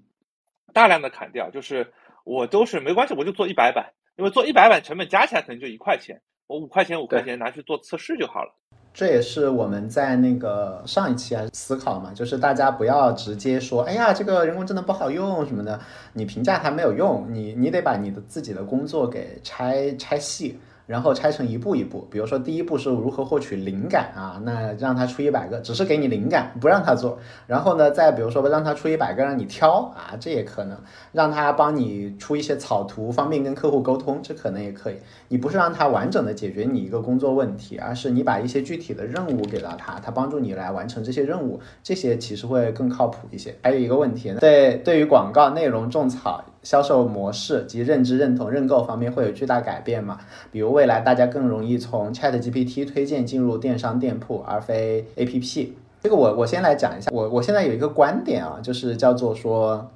[0.73, 1.93] 大量的砍掉，就是
[2.25, 8.55] 我都是没关系，我就做一百版，因为做一百版成本加起来可能就一块钱，我五块钱五块钱拿去做测试就好了。
[8.95, 15.81] 这也是我们在那个上一期啊思考嘛，就是大家不要直接说，哎呀，这个人工智能不好用什么的，
[16.13, 20.61] 你评价它没有用，你你得把你的自己的工作给拆拆细。
[20.87, 27.19] 然后拆成一步一步，比如说第一步是如何获取灵感啊，那让他出一百个，只是给你灵感，不让他做。
[27.47, 30.77] 然后呢，再比如说让他出一百个让你挑啊，这也可能
[31.13, 34.97] 让他帮你出一些草图，方便跟客户沟通，这可能也可以。
[35.29, 43.55] 你不是让他完整的解决你一个工作问题，而是你把一些具体的任务给到他，他帮助你来完成这些任务，这些其实会更靠谱一些。
[43.63, 46.45] 还有一个问题，对对于广告内容种草。
[46.63, 50.19] 销售模式及认知认同认购方面会有巨大改变嘛？
[50.51, 55.71] 比如未来大家更容易从 Chat GPT 推荐进入电商店铺，而非 APP。
[56.03, 59.91] 这个我我先来讲一下，我我现在有一个观点啊，就是叫做说，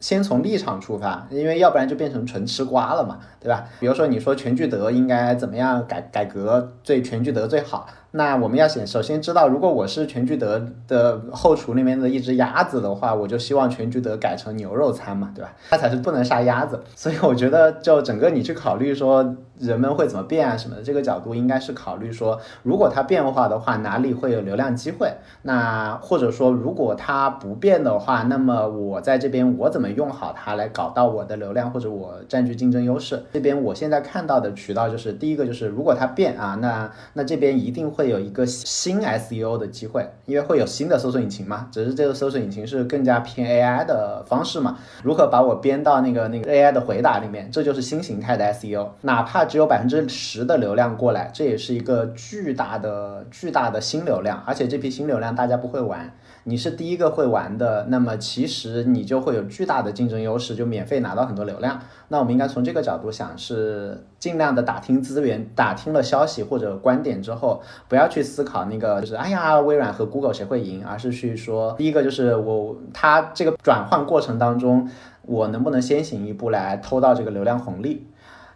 [0.00, 3.66] 先从立场出发，因为要不然就变成纯吃瓜了嘛，对吧？
[3.80, 7.86] 比如说你说全聚德应该怎么样改改革，最全聚德最好。
[8.14, 15.50] 那我们要先首先知道，如果我是全聚德的后厨里面的一只鸭子的话，我就希望全聚德改成牛肉餐嘛，对吧？
[15.70, 16.78] 它才是不能杀鸭子。
[16.94, 25.10] 所以我觉得，就整个你去考虑说人们会怎么变啊什么的，这个角度应该是考虑说，如果它变化的话，哪里会有流量机会？
[25.40, 33.22] 那或者说，如果它不变的话，那么我在这边我怎么用好它来搞到我的流量，或者我占据竞争优势？
[33.32, 38.01] 这边我现在看到的渠道就是第一个就是如果它变啊，那那这边一定会。
[38.02, 44.76] 会有一个新 SEO 的机会，因为会有新的搜索引擎嘛，只是这个搜索引擎是更加偏 AI 的方式嘛。
[45.04, 48.88] 如何把我编到那个那个 AI 的回答里面，这就是新形态的 SEO。
[49.02, 56.12] 哪怕只有百分之十的流量过来，这也是一个巨大的巨大的新流量，而且这批新流量大家不会玩。
[56.44, 61.80] 你是第一个会玩的，那么其实你就会有巨大的竞争优势，就免费拿到很多流量。
[62.12, 74.90] 那我们应该从这个角度想，是尽量的打听资源，打听了消息或者观点之后，不要去思考那个就是哎呀，微软和 Google 谁会赢，而是去说第一个就是我它这个转换过程当中，
[75.22, 78.06] 我能不能先行一步来偷到这个流量红利。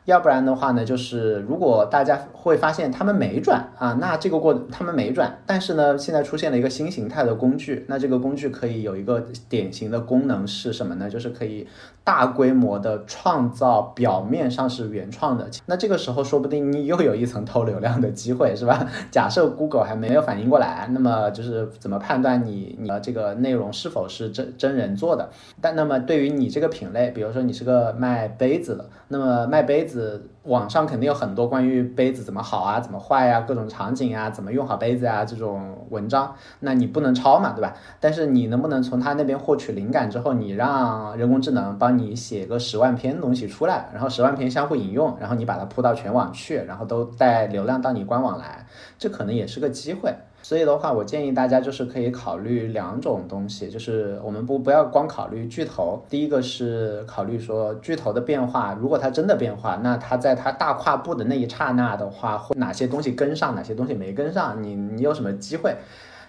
[0.06, 11.10] 要不然的话呢，就是如果大家会发现他们没转啊，那这个过他们没转，但是呢，现在出现了一个新形态的工具，那这个工具可以有一个典型的功能是什么呢？
[11.10, 11.66] 就是可以
[12.04, 18.86] 大规模的创造表面上是原创的，那这个时候说不定你又有一层偷流量的机会，是吧？
[19.10, 25.28] 假设 Google 还没有反应过来，那么就是怎么判断你你的这个内容是否是真真人做的？
[25.60, 29.95] 但那么对于你这个品类，比如说你是个卖杯子的，那么卖杯子。
[30.44, 37.74] 网上肯定有很多关于杯子怎么好啊，怎么坏呀，各种场景啊，怎么用好杯子啊这种文章，那你不能抄嘛，对吧？
[38.00, 48.66] 但是你能不能从他那边获取灵感之后，你让人工智能帮你写个十万篇东西出来，然后十万篇相互引用，然后你把它铺到全网去，然后都带流量到你官网来，
[48.98, 50.14] 这可能也是个机会。
[50.48, 56.00] 所以的话，我建议大家就是可以考虑两种东西，就是我们不不要光考虑巨头。
[56.08, 65.74] 第一个是考虑说巨头的变化，如果它真的变化，那它在它大跨步的那一刹那的话，会哪些东西跟上，哪些东西没跟上，你你有什么机会？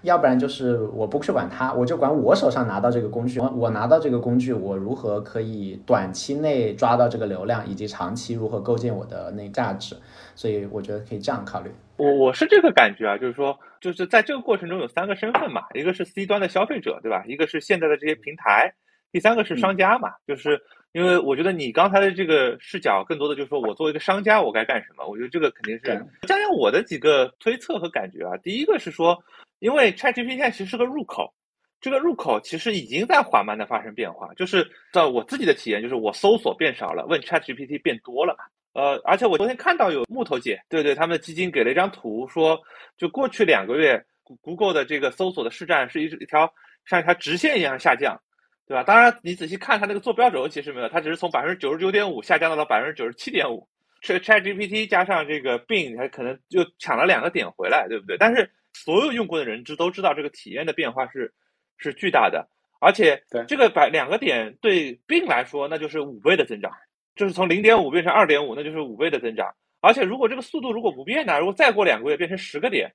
[0.01, 9.95] 要不然就是我不去管它，我就管我手上拿到这个工具，我我拿到这个工具，我如何可以短期内抓到这个流量，以及长期如何构建我的那价值。
[10.35, 11.71] 所以我觉得可以这样考虑。
[11.95, 17.23] 我我是这个感觉啊，就是说，就是在这个过程中有三个身份嘛，一个是 C 端的消费者，对吧？
[17.25, 18.71] 一个是现在的这些平台，
[19.11, 20.11] 第三个是商家嘛。
[20.27, 25.07] 就是因为我觉得你刚才的这个视角，更多的就是说我作为一个商家，我该干什么？
[25.07, 26.05] 我觉得这个肯定是。
[26.27, 29.17] 加上我的几个推测和感觉啊，第一个是说，
[29.59, 31.33] 因为 ChatGPT 现在其实是个入口，
[31.81, 34.33] 这个入口其实已经在缓慢的发生变化。
[34.35, 38.45] 就是在我自己的体验，就是我搜索变少了，问 ChatGPT 变多了嘛。
[38.73, 42.61] 呃，而且我昨天看到有木头姐，对对，他们的基金给了一张图，说
[42.95, 44.05] 就过去两个月
[44.41, 46.53] ，Google 的这个搜索的市占是一一条
[46.85, 48.21] 像一条直线一样下降，
[48.67, 48.83] 对吧？
[48.83, 53.67] 当然，你仔细看它那个坐标轴，其实没有，它只是从百分之九十九点五下降到了百分之九十七点五。
[54.03, 58.15] ChatGPT 加上这个 Bing，它可能就抢了两个点回来，对不对？
[58.19, 61.33] 但是所有用过的人知都知道，这个体验的变化是
[61.77, 62.47] 是巨大的，
[62.79, 66.71] 而且这个百两个点对 Bing 来说，那就是五倍的增长。
[67.15, 69.55] 就是从零点五变成二点五，那就是五倍的增长。
[69.81, 71.39] 而且如果这个速度如果不变呢？
[71.39, 72.93] 如果再过两个月变成十个点，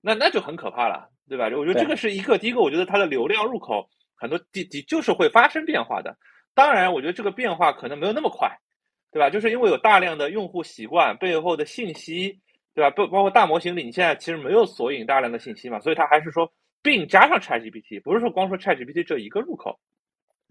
[0.00, 1.46] 那那就很可怕了，对吧？
[1.56, 6.16] 我觉得这个是一个第一个，我觉得它的流量入口很多的的就是会发生变化的。
[6.54, 8.48] 当然，我觉得这个变化可能没有那么快，
[9.10, 9.28] 对吧？
[9.28, 12.38] 就是因为有大量的用户习惯背后的信息，
[12.74, 12.90] 对吧？
[12.90, 19.78] 包包括大模型里，你现在其实没有索引大量的信息嘛，所以它还是说并加上 ChatGPT，不是说光说 ChatGPT 这一个入口。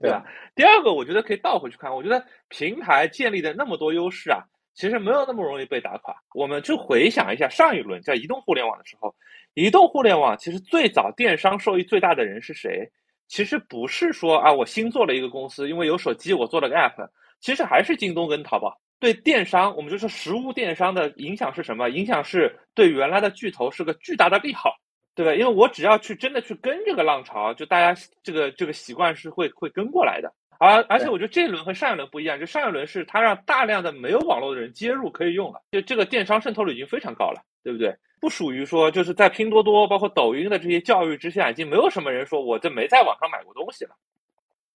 [0.01, 0.25] 对吧？
[0.55, 1.93] 第二个，我觉得可以倒回去看。
[1.93, 4.39] 我觉得平台建立的那么多优势啊，
[4.73, 6.13] 其实没有那么容易被打垮。
[6.33, 9.15] 我们去回想一下上一轮叫移动互联网的时候，
[9.53, 12.91] 移动互联网其实最早电商受益最大的人是谁？
[13.27, 17.07] 其实不是说啊，我新做了一个公司，因为有手机我做了个 app，
[17.39, 18.77] 其实还是京东跟淘宝。
[19.03, 21.89] 对电商，我们就说实物电商的影响是什么？
[21.89, 24.71] 影响是对原来的巨头是个巨大的利好。
[25.15, 25.35] 对吧？
[25.35, 30.33] 因为我只要去真的去跟这个浪潮，就大家这个这个习惯是会会跟过来的。
[30.57, 37.95] 而而且我觉得这一轮和上一轮不一样，就上一轮是它让大量的没有网络的人接入可以用了，就这个电商渗透率已经非常高了，对不对？
[38.19, 43.91] 不属于说就是在拼多多包括抖音的这些教育之下，已经没有什么人说我这没在网上买过东西了，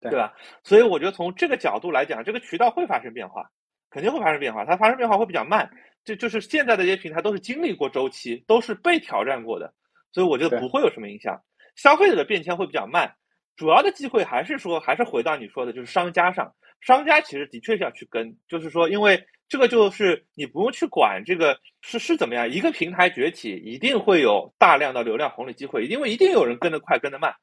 [0.02, 0.36] 对吧？
[0.64, 3.50] 所以我觉得从这个角度来讲，这个渠道会发生变化，
[3.98, 5.68] 肯定会发生变化，它发生变化会比较慢。
[6.06, 9.74] 就就是现在的这些平台都是经历过周期，都是被挑战过的。
[10.12, 11.42] 所以我觉得不会有什么影响，
[11.76, 13.16] 消费者的变迁会比较慢，
[13.56, 27.36] 主要的机会还是说，还是回到你说的，就是商家上，商家其实的确是要去跟，就是说，因为这个就是你不用去管这个是是怎么样，一个平台崛起一定会有大量的流量红利机会，因为一定有人跟得快跟得慢，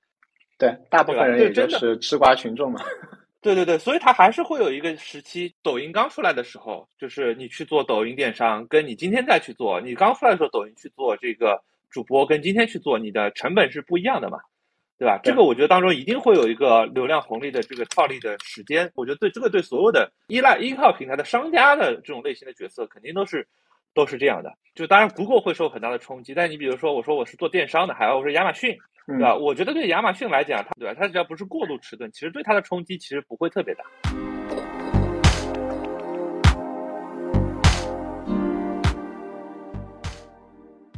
[0.58, 2.80] 对，大部分人也就是吃瓜群众嘛，
[3.44, 11.62] 对对对，所以它还是会有一个时期，抖音刚出来的时候，就是你去做抖音电商，跟你今天再去做，你刚出来的时候抖音去做这个。
[11.90, 14.40] 主播跟今天去做，你的成本是不一样的嘛，
[14.98, 15.20] 对吧？
[15.22, 18.90] 这个我觉得当中一定会有一个流量红利的这个套利的时间。
[18.96, 23.46] 我觉得对这个对所有的依赖依靠平台的商家的这种类型的角色，肯定都是
[23.94, 24.52] 都是这样的。
[24.74, 29.36] 就当然，Google 会受很大的冲击，但你比如说，我说我是做电商的，还有我说亚马逊，对吧？
[29.36, 30.96] 我觉得对亚马逊来讲，它对吧？
[30.98, 33.84] 它只要不是过度迟钝，其实对它的冲击其实不会特别大。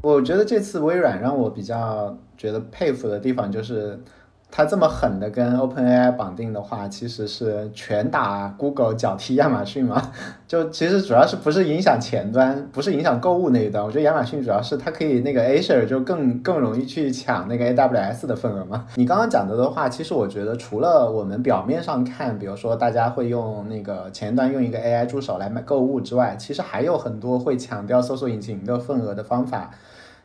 [0.02, 4.00] 我觉得这次微软让我比较觉得佩服的地方就是。
[4.48, 10.10] 它这么狠的跟 OpenAI 绑定的话，其实是拳打 Google 脚踢亚马逊嘛？
[10.48, 13.84] 就其实主要是不是影响前端，不是影响购物那一端。
[13.84, 18.86] 我觉得亚马逊主要是它可以那个 Azure 就更更容易去抢那个 AWS 的份额嘛。
[18.94, 29.70] 你刚刚讲的的话，其实我觉得除了我们表面上看，比如说大家会用那个前端用一个 AI 助手来买购物之外，其实还有很多会抢掉搜索引擎的份额的方法，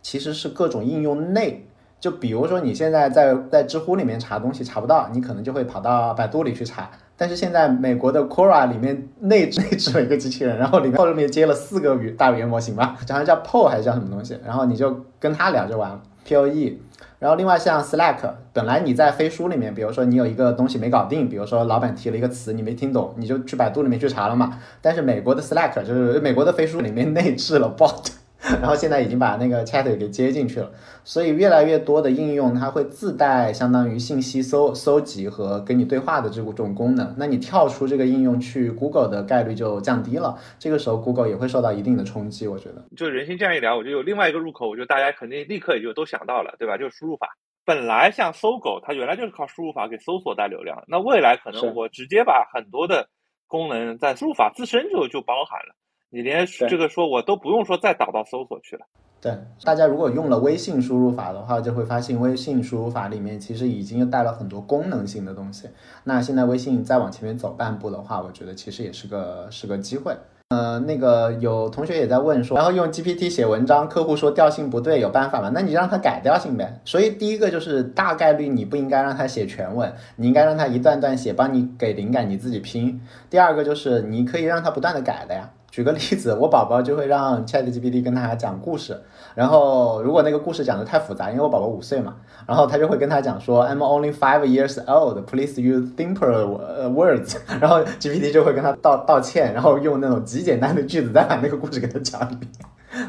[0.02, 1.68] 其实是各种应用内。
[2.02, 6.90] 就比如说你现在在在知乎里面查东西查不到，你可能就会跑到百度里去查。
[7.16, 16.02] 但是现在美国的 Quora 里面内置 内置了一个机器人，然后里面后面接了四个语大语言模型吧，好像叫 Po 还是叫什么东西，然后你就跟他聊就完了。
[16.28, 16.78] Poe，
[17.20, 18.18] 然后另外像 Slack，
[18.52, 24.58] 本来你在飞书里面，比如说你有一个东西没搞定，比如说老板提了一个词你没听懂，你就去百度里面去查了嘛。
[24.82, 28.21] 但是美国的 Slack 就是美国的飞书里面内置了 Bot。
[28.60, 30.72] 然后现在已经把那个 Chat 给接进去了，
[31.04, 37.14] 所以越来越多的应用它会自带相当于信息搜搜集和跟你对话的这种功能。
[37.18, 42.48] 那你跳出这个应用去 Google 的概率就降低了，这个时候 Google 也会受到一定的冲击。
[42.48, 46.78] 我觉得，就人心这样一聊，我就有另外一个入口，我觉得大家肯定立刻也就都想到了，对吧？
[46.78, 47.28] 就是输入法。
[47.64, 53.08] 本来像搜狗，它原来就是靠输入法给搜索带流量，那未来可能我直接把很多的
[53.48, 55.76] 功能在输入法自身就就包含了。
[56.13, 58.86] 你连这个说我都不用说再导到搜索去了。
[59.21, 59.31] 对，
[59.63, 65.69] 大家如果用了微信输入法的话，就会发现微信输入法里面其实已经带了很多功能性的东西。
[66.04, 70.13] 那现在微信再往前面走半步的话，我觉得其实也是个是个机会。
[70.50, 75.50] 呃，那个有同学也在问说，然后用 GPT 写文章，客户说调性不对，有办法吗？
[75.54, 76.81] 那你让他改调性呗。
[76.83, 83.00] 所以第一个就是大概率你不应该让他写全文，你应该让他一段段写，帮你给灵感，你自己拼。
[83.29, 85.50] 第二个就是你可以让他不断的改的呀。
[85.72, 89.02] 举个例子，我宝宝就会让 ChatGPT 跟他讲故事，
[89.34, 92.15] 然后如果那个故事讲的太复杂，因为我宝宝五岁嘛，
[92.46, 96.46] 然后他就会跟他讲说 I'm only five years old, please use simpler
[96.92, 102.52] words，然后 GPT 就会跟他道道歉，然后用那种极简单的句子再把那个故事给他讲一遍。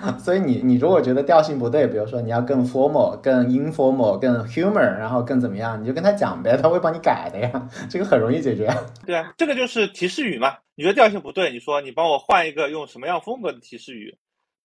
[0.18, 8.68] 所以你你如果觉得调性不对，比如说你要更 formal、更 informal、更 humor，然后更怎么样，你就跟他讲呗，他会帮你改的呀， 这个很容易解决。
[9.06, 10.56] 对啊，这个就是提示语嘛。
[10.74, 14.16] 你觉得调性不对，你说你帮我换一个用什么样风格的提示语，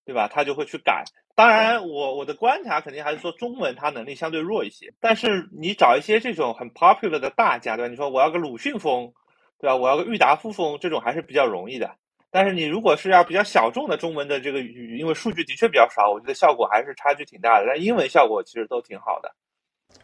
[0.04, 0.28] 对吧？
[0.28, 1.04] 他就会去改。
[1.34, 7.88] 当然，我我的观察肯定还是说中文它能力相对弱一些，但是你找一些这种很 popular 的大家，对吧？
[7.88, 9.12] 你说我要个鲁迅风，
[9.60, 9.76] 对吧？
[9.76, 11.94] 我要个郁达夫风，这种还是比较容易的。
[12.38, 17.66] 但是你如果是要比较小众的中文的这个语，因为数据的确比较少，我觉得效果还是差距挺大的。
[17.66, 19.28] 但英文效果其实都挺好的。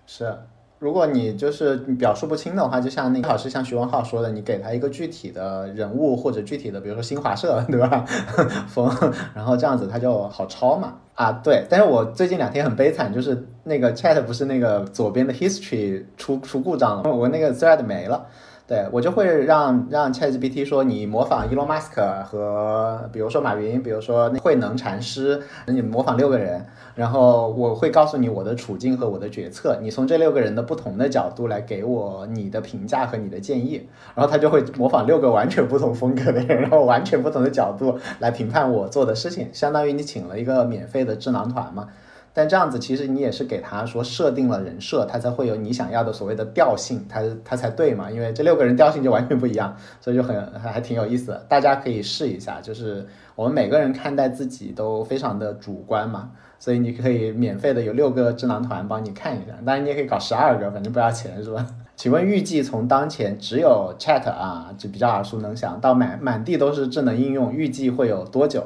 [0.05, 0.37] 是，
[0.81, 8.05] 如果你就是表述不清的话，就像那个老师像徐文浩说的，你给他一个具体的人物或者具体的，比如说新华社，对吧？
[8.67, 8.91] 风，
[9.33, 10.99] 然后这样子他就好抄嘛。
[11.15, 11.65] 啊，对。
[11.71, 18.27] 但是我最近两天很悲惨，就是那个 Chat 不是那个左边的 History 出出故障了，我那个 Thread 没了。
[18.67, 41.89] 对我就会让让 ChatGPT 说你模仿 Elon Musk 和比如说马云，比如说慧能禅师，你模仿六个人，然后我会告诉你我的处境和我的决策，你从这六个人的不同的角度来给我你的评价和你的建议，然后他就会模仿六个完全不同风格的人，然后完全不同的角度来评判我做的事情，相当于你请了一个免费的智囊团嘛。
[42.37, 48.11] 但这样子其实你也是给他说设定了人设，他才会有你想要的所谓的调性，他他才对嘛？
[48.11, 51.47] 因为这六个人调性就完全不一样，所以就很还挺有意思的。
[51.49, 53.07] 大家可以试一下，就是
[53.37, 61.65] 我们每个人看待自己都非常的主观嘛，所以你可以免费的有六个智囊团帮你看一下，当然你也可以搞十二个，反正不要钱是吧？
[61.95, 68.65] 请问预计从当前只有 Chat 啊，就比较耳熟能详，到满满地都是智能应用，预计会有多久？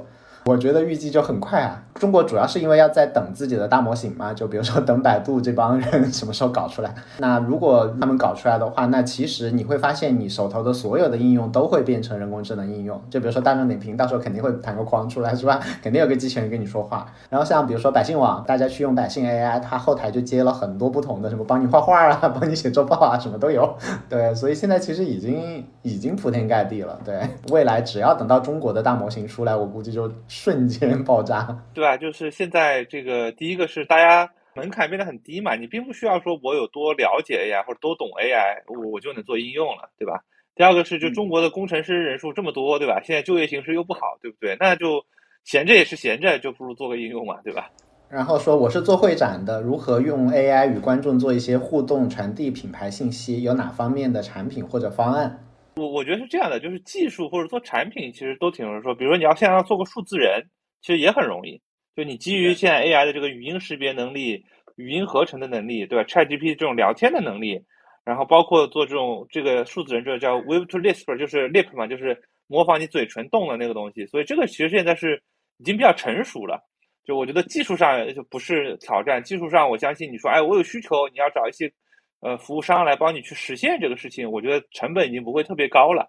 [0.49, 1.82] 我觉得预计就很快啊。
[1.94, 6.94] 中国主要是因为要在等自己的大模型嘛，就比如说等百度这帮人什么时候搞出来。
[7.18, 12.99] 那如果他们搞出来的话，那其实你会发现你手头的所有的应用都会变成人工智能应用。
[13.11, 15.61] 就比如说大众点评，到时候肯定会弹个框出来，是吧？
[15.82, 17.07] 肯定有个机器人跟你说话。
[17.28, 23.76] 然后像比如说百姓网，大家去用百姓 AI，它后台就接了很多不同的什么帮你画画啊， 帮你写周报啊，什么都有。
[24.09, 26.96] 对，所以现在其实已经已经铺天盖地了。
[27.05, 27.20] 对，
[27.51, 31.49] 未来只要等到中国的大模型出来，我估计就瞬间爆炸。
[31.74, 31.84] 对。
[31.84, 40.22] 啊，就是现在这个第一个是大家门槛变得很低嘛，你并不需要说我有多了解 AI 或者多懂 AI，我我就能做应用了，对吧？
[40.55, 43.01] 第二个是就中国的工程师人数这么多，对吧？
[43.05, 44.57] 现在就业形势又不好，对不对？
[44.59, 45.05] 那就
[45.45, 47.70] 闲着也是闲着，就不如做个应用嘛，对吧？
[48.09, 53.43] 然后说我是做会展的，如何用 AI 与观众做一些互动，传递品牌信息？
[53.43, 55.45] 有哪方面的产品或者方案？
[55.79, 60.45] 我我觉得是这样的，就是技术或者做产品其实都挺容易说，比如说你要现在要做个数字人，
[60.81, 61.61] 其实也很容易。
[61.97, 64.45] 就你基于现在 AI 的这个语音识别能力、
[64.76, 67.61] 语音合成的能力，对吧？ChatGPT 这种聊天的能力，
[68.05, 74.07] 然后包括做这种这个数字人，这个叫 Web to Lisp，就是 Lip 嘛，就是模仿你嘴唇动的那个东西。
[74.07, 75.20] 所以这个其实现在是
[75.59, 76.62] 已经比较成熟了。
[77.05, 81.72] 就我觉得技术上就不是挑战，技术上我相信你说，哎，我有需求，你要找一些
[82.21, 86.09] 呃服务商来帮你去实现这个事情，我觉得成本已经不会特别高了。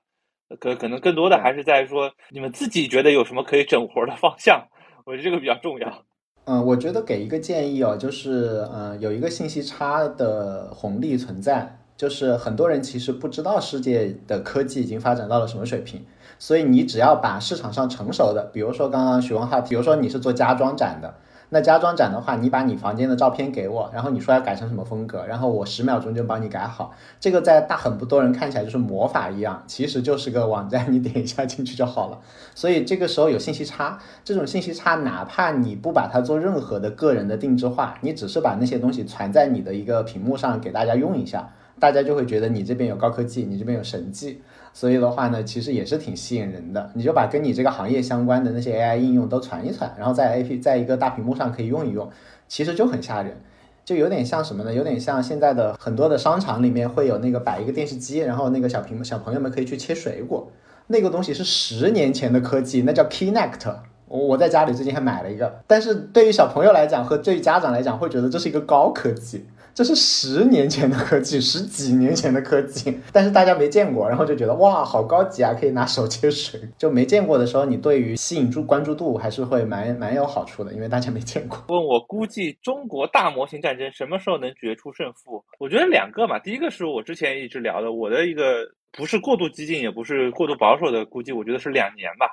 [0.59, 4.67] 可可能更多的还是在说你们自己觉得有什么可以整活的方向。
[5.05, 6.03] 我觉得这个比较重要。
[6.45, 16.03] 嗯，我觉得给一个建议哦，就是嗯，有一个信息差的红利存在，就是很多人其实不知道世界的科技已经发展到了什么水平，
[16.39, 21.13] 所以你只要把市场上成熟的，比如说刚刚徐文浩，比如说你是做家装展的。
[21.51, 26.93] 那家装展的话，你把你房间的照片给我，然后你说要改成什么风格，然后我十秒钟就帮你改好。
[27.19, 32.19] 这个在大很不多人看起来就是魔法一样，其实就是个网站，你点一下进去就好了。
[32.53, 44.43] 所以这个时候有信息差，这种信息差，哪怕你不把它做任何的个人的定制化，你只是把那些东西传在你的一个屏幕上给大家用一下，大家就会觉得你这边有高科技，你这边有神技。
[44.79, 46.89] 所以的话呢，其实也是挺吸引人的。
[46.93, 52.09] 你就把跟你这个行业相关的那些 AI 应用都传一传，然后在 A P 在一个大屏幕上可以用一用，
[52.47, 53.35] 其实就很吓人，
[53.83, 54.73] 就有点像什么呢？
[54.73, 60.49] 有点像现在的很多的商场里面会有那个摆一个电视机，然后那个小屏幕小朋友们可以去切水果，
[60.87, 63.75] 那个东西是十年前的科技，那叫 Kinect。
[64.07, 69.45] 我我在家里最近还买了一个，但是对于小朋友来讲和对于家长来讲，会觉得这是一个高科技。
[69.73, 76.59] 这是十年前的科技，十几年前的科技，但是大家没见过，然后就觉得哇，好高级啊，可以拿手接水。
[76.77, 81.63] 就没见过的时候，你对于吸引住关注度还是会蛮蛮有好处的，因为大家没见过。
[81.69, 85.43] 问我估计中国大模型战争什么时候能决出胜负？
[85.59, 92.27] 我觉得两个嘛，第一个是我之前一直聊的，我的一个不是过度激进，也不是过度保守的估计，我觉得是两年吧。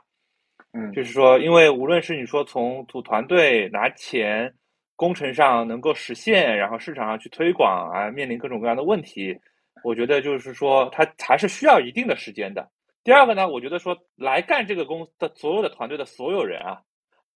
[0.72, 4.52] 嗯就是说，因为无论是你说从组团队拿钱，
[4.96, 9.38] 工程上能够实现，然后市场上去推广啊，面临各种各样的问题，
[9.84, 12.68] 我觉得就是说，它还是需要一定的时间的。
[13.04, 16.80] 第二个呢，我觉得说来干这个公司的所有的团队的所有人啊，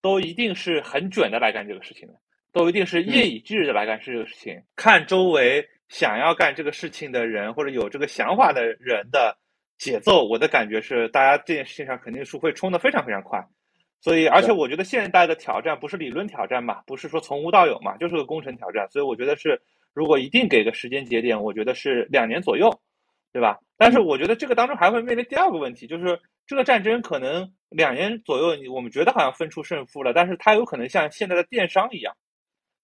[0.00, 2.14] 都一定是很卷的来干这个事情的，
[2.52, 4.60] 都一定是夜以继日的来干这个事情。
[4.74, 9.36] 看周围想要干这个事情的人或者有这个想法的人的
[9.76, 13.38] 节奏，我的感觉是，大家这件事情上肯定是会冲得非常非常快。
[14.00, 18.88] 所以，而且我觉得现代的挑战不是理论挑战嘛，不是说从无到有嘛，就是个工程挑战。
[18.90, 19.60] 所以我觉得是，
[19.92, 22.70] 如果一定给个时间节点，我觉得是两年左右，
[23.32, 23.58] 对吧？
[23.76, 32.14] 但是我觉得这个当中还会面临第二个问题，就是这个战争可能两年左右，你我们觉得好像分出胜负了，但是它有可能像现在的电商一样，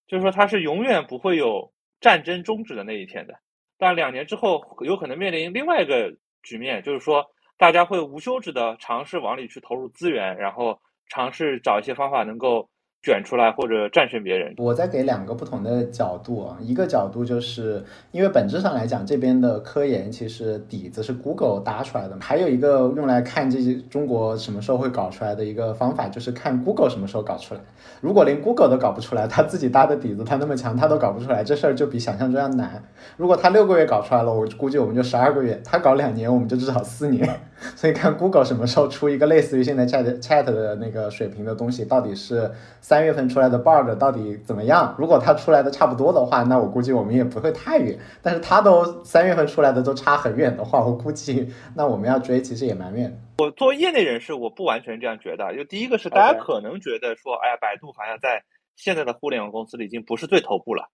[0.07, 3.35] 就是说它是永远不会有战争终止的那一天的。
[3.79, 7.27] 但两年之后，有可能面临另外一个局面，就是说
[7.59, 10.79] 大家会无休止的尝试往里去投入资源，然后
[11.09, 12.71] 尝试找一些方法能够
[13.07, 14.53] 卷出来或者战胜别人。
[14.57, 27.61] 我再给两个不同的角度啊，一个角度就是因为本质上来讲，这边的科研其实底子是 Google 搭出来的，还有一个用来看这些中国什么时候会搞出来的一个方法，就是看 Google 什么时候搞出来。
[28.01, 32.83] 如果连 Google 都搞不出来，他自己搭的底子他那么强，他都搞不出来，这事儿就比想象中要难。
[33.17, 37.25] 如果他六个月搞出来了，我估计我们就十二个月；他搞两年，我们就至少四年。
[37.75, 42.51] 所以看 Google 什么时候出一个类似于现在 Chat Chat 的那个水平的东西，到底是
[42.83, 44.95] 三月份出来的 bug 到底怎么样？
[44.99, 47.99] 如果它出来的差不多的话，那我估计我们也不会太远。
[48.23, 53.45] 但是它都三月份出来的都差很远的话，我估计那我们要追其实也蛮远的。
[53.45, 55.55] 我作为业内人士，我不完全这样觉得。
[55.55, 58.43] 就第一个是大家可能觉得说，哎呀，百度好像在
[58.77, 60.89] 现在的互联网公司里已经不是最头部了，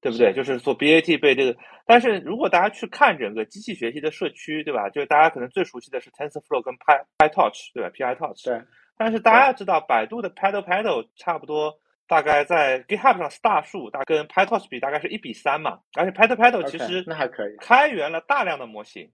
[0.00, 0.32] 对不对？
[0.32, 4.90] 就是做 BAT 被这个，但是如果大家去看整个机器学习的社区，对吧？
[4.90, 8.44] 就是大家可能最熟悉的是 TensorFlow 跟 Py PyTorch，对吧？PyTorch。
[8.44, 8.60] 对，
[8.96, 11.78] 但是大家要知道，百度的 Paddle Paddle 差不多
[12.08, 15.80] 大概在 GitHub 上 star 数，大跟 PyTorch 比大概是一比三嘛。
[15.96, 17.56] 而且 Paddle Paddle 其实那还可以。
[17.60, 19.10] 开源了大量的模型。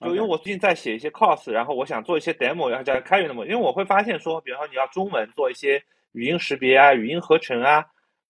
[0.00, 7.82] 就因为我最近在写一些 cos，然后我想做一些 demo，然后加开源的模型，因为我会发现说，比方说你要中文做一些语音识别啊、语音合成啊，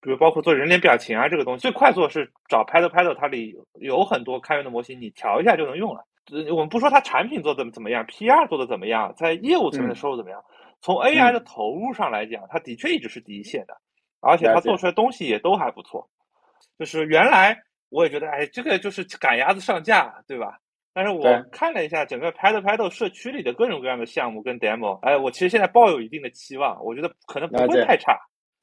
[0.02, 6.04] 比如包括做人脸表情啊这个东西，最快做是找 Paddle Paddle，它里有很多开源的模型，你调一下就能用了。
[6.30, 10.44] 呃我们不说它产品做的怎么样，PR 做的怎么样，在业务层面的收入怎么样，
[10.82, 13.74] 从 AI 的投入上来讲，它的确一直是第一线的，
[14.20, 16.10] 而且它做出来东西也都还不错。
[16.78, 17.56] 就是原来
[17.88, 20.58] 我也觉得，哎，这个就是赶鸭子上架，对吧？
[20.92, 28.18] 但是我看了一下整个 Paddle Paddle 社区里的各种各样的项目跟 demo，哎，我其实现在抱有一定的期望，我觉得可能不会太差。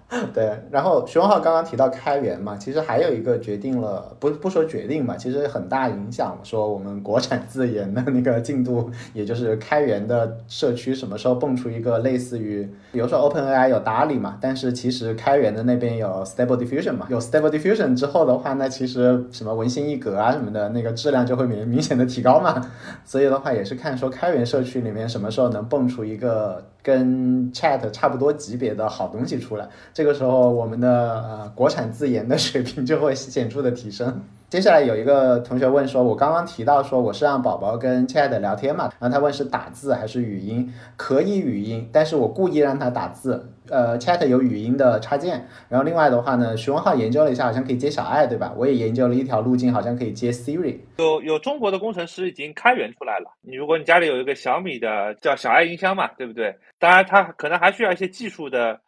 [0.33, 22.59] 对，然后徐文浩刚刚提到开源嘛，其实还有一个决定了，不不说决定吧，其实很大影响说我们国产 自研的那个进度，也就是开源的社区什么时候蹦出一个类似于，比如说 OpenAI 有达里嘛，但是其实开源的那边有 Stable Diffusion 嘛，有 Stable Diffusion 之后的话，那其实什么文心一格啊什么的，那个质量就会明明显的提高嘛，
[23.05, 29.67] 所以的话也是看说开源社区里面什么时候能蹦出一个跟 Chat 差不多级别的好东西出来。
[29.93, 34.21] 这个时候我们的呃国产自研的水平就会显著的提升。
[34.49, 43.53] 接下来有一个同学问说，我刚刚提到说我是让宝宝跟 Chat 聊天嘛，然后他问是打字还是语音，可以语音，但是我故意让他打字。
[43.69, 48.51] 呃，Chat 有语音的插件，然后另外的话呢，徐文浩研究了一下，好像可以接小爱，对吧？
[48.57, 50.79] 我也研究了一条路径，好像可以接 Siri。
[50.97, 53.31] 有有中国的工程师已经开源出来了。
[53.41, 56.57] 你如果你家里有一个小米的叫小爱音箱嘛，对不对？
[56.79, 58.79] 当然它可能还需要一些技术的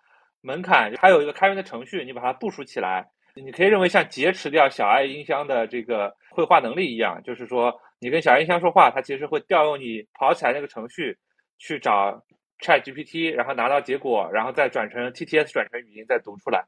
[0.42, 3.06] 门槛，还有一个开源的程序，你把它部署起来，
[3.36, 11.18] 你可以认为像劫持掉小爱音箱的这个绘画能力一样，就是说你跟小爱音箱说话，它其实会调用你跑起来那个程序
[11.58, 12.24] 去找
[12.64, 16.66] Chat GPT，然后拿到结果，然后再转成 TTS 转成语音再读出来。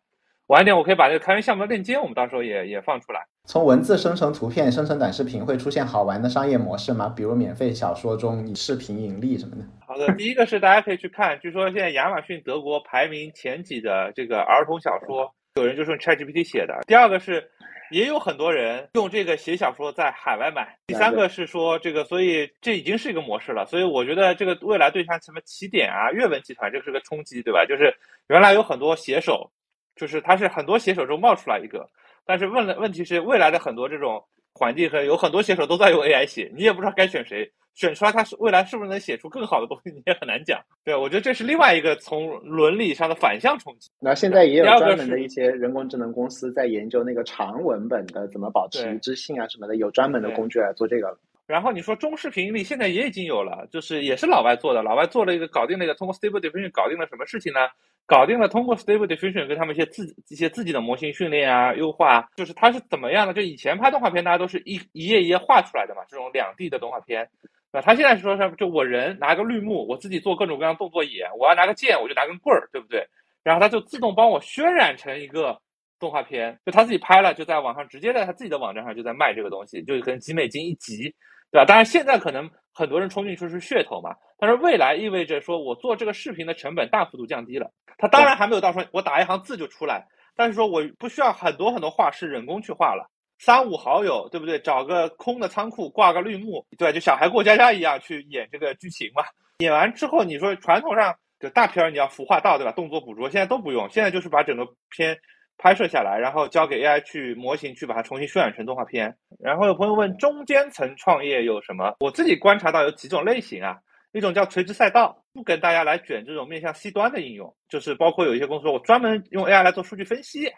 [0.48, 3.26] 晚一点，我可以把这个开源项目的链接，我们到时候也也放出来。
[3.46, 7.08] 从文字生成图片、生成短视频会出现好玩的商业模式吗？
[7.16, 9.64] 比如免费小说中以视频盈利什么的。
[9.88, 16.80] 好的，第一个是大家可以去看，据说现在亚马逊德国排名前几的这个儿童小说，有人就是用 ChatGPT 写的。
[16.88, 17.48] 第二个是，
[17.92, 20.76] 也有很多人用这个写小说在海外买。
[20.88, 23.64] 第三个是说这个，所以这已经是一个模式了。
[23.68, 27.66] 所以我觉得这个未来对像什么起点啊、阅文集团，这个是个冲击，对吧？
[27.68, 27.96] 就是
[28.30, 29.52] 原来有很多写手，
[29.96, 31.88] 就是他是很多写手中冒出来一个，
[32.26, 37.52] 但是问了问题是未来的很多这种环境和有很多写手都在用 AI 写，你也不知道该选谁。
[37.76, 40.62] 选出来，他是未来是不是能写出更好的东西，你也很难讲。
[40.86, 43.90] 对，我觉得这是另外一个从伦理上的反向冲击。
[44.00, 51.18] 那现在也有专门的一些人工智能公司在研究那个长文本的怎么保持一致性啊什么的，有专门的工具来做这个了。
[51.46, 57.60] 然后你说中视频里现在也已经有了，就是也是老外做的，老外做了一个搞定了一个通过 Stable Diffusion 搞定了什么事情呢？
[58.06, 63.34] 搞定了通过 Stable Diffusion 跟他们一些自一些自己的模型训练啊、优化，就是它是怎么样的？
[63.34, 67.30] 就以前拍动画片大家都是一一页一页画出来的嘛，这种两 D 的动画片，
[67.72, 73.06] 那他现在是说是就我人拿个绿幕，我自己做各种各样动作演，我要拿个剑，我就拿根棍儿，对不对？
[73.44, 75.60] 然后他就自动帮我渲染成一个
[76.00, 81.14] 动画片，就他自己拍了，就在网上直接在他自己的网站上就在卖这个东西，就可能几美金一集。
[81.54, 81.66] 对吧？
[81.66, 87.70] 当然，现在可能很多人冲进去是噱头嘛，但是未来意味着说我做这个视频的成本大幅度降低了。
[88.00, 90.04] 它当然还没有到说我打一行字就出来，
[90.36, 94.58] 但是说我不需要很多很多画师人工去画了，三五好友，对不对？
[94.58, 99.24] 找个空的仓库挂个绿幕，对，就小孩过家家一样去演这个剧情嘛。
[99.60, 102.72] 演完之后，你说传统上就大片儿你要服化道，对吧？
[102.72, 105.16] 动作捕捉现在都不用，现在就是把整个片。
[105.58, 109.16] 拍摄下来，然后交给 AI 去模型去把它重新渲染成动画片。
[109.40, 111.96] 然后有朋友问中间层创业有什么？
[112.00, 113.78] 我自己观察到有几种类型啊，
[114.12, 120.52] 一种叫垂直赛道，不跟大家来卷这种面向 C 端的应用，就是包括有一些公司我专门用 AI 来做数据分析，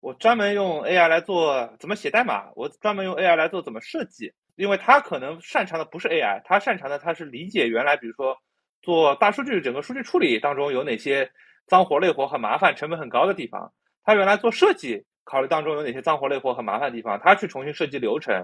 [0.00, 8.36] 我专门用 AI 来做怎么写代码，我专门用 AI 来做怎么设计，因为他可能擅长的不是 AI，他擅长的他是理解原来比如说
[8.82, 11.30] 做大数据整个数据处理当中有哪些
[11.66, 13.72] 脏活累活很麻烦、成本很高的地方。
[14.04, 18.34] 他原来做设计，考虑当中有哪些脏活累活很麻烦的地方，他去重新设计流程，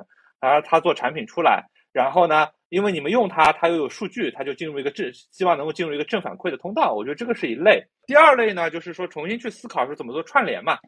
[0.41, 6.95] 然后他做产品出来，然后呢，因为你们用它，它又有数据，它就进入一个正，希望能够进入一个正反馈的通道。
[6.95, 7.85] 我觉得这个是一类。
[8.07, 10.79] 第二类呢，就是说重新去思考是怎么做串联嘛，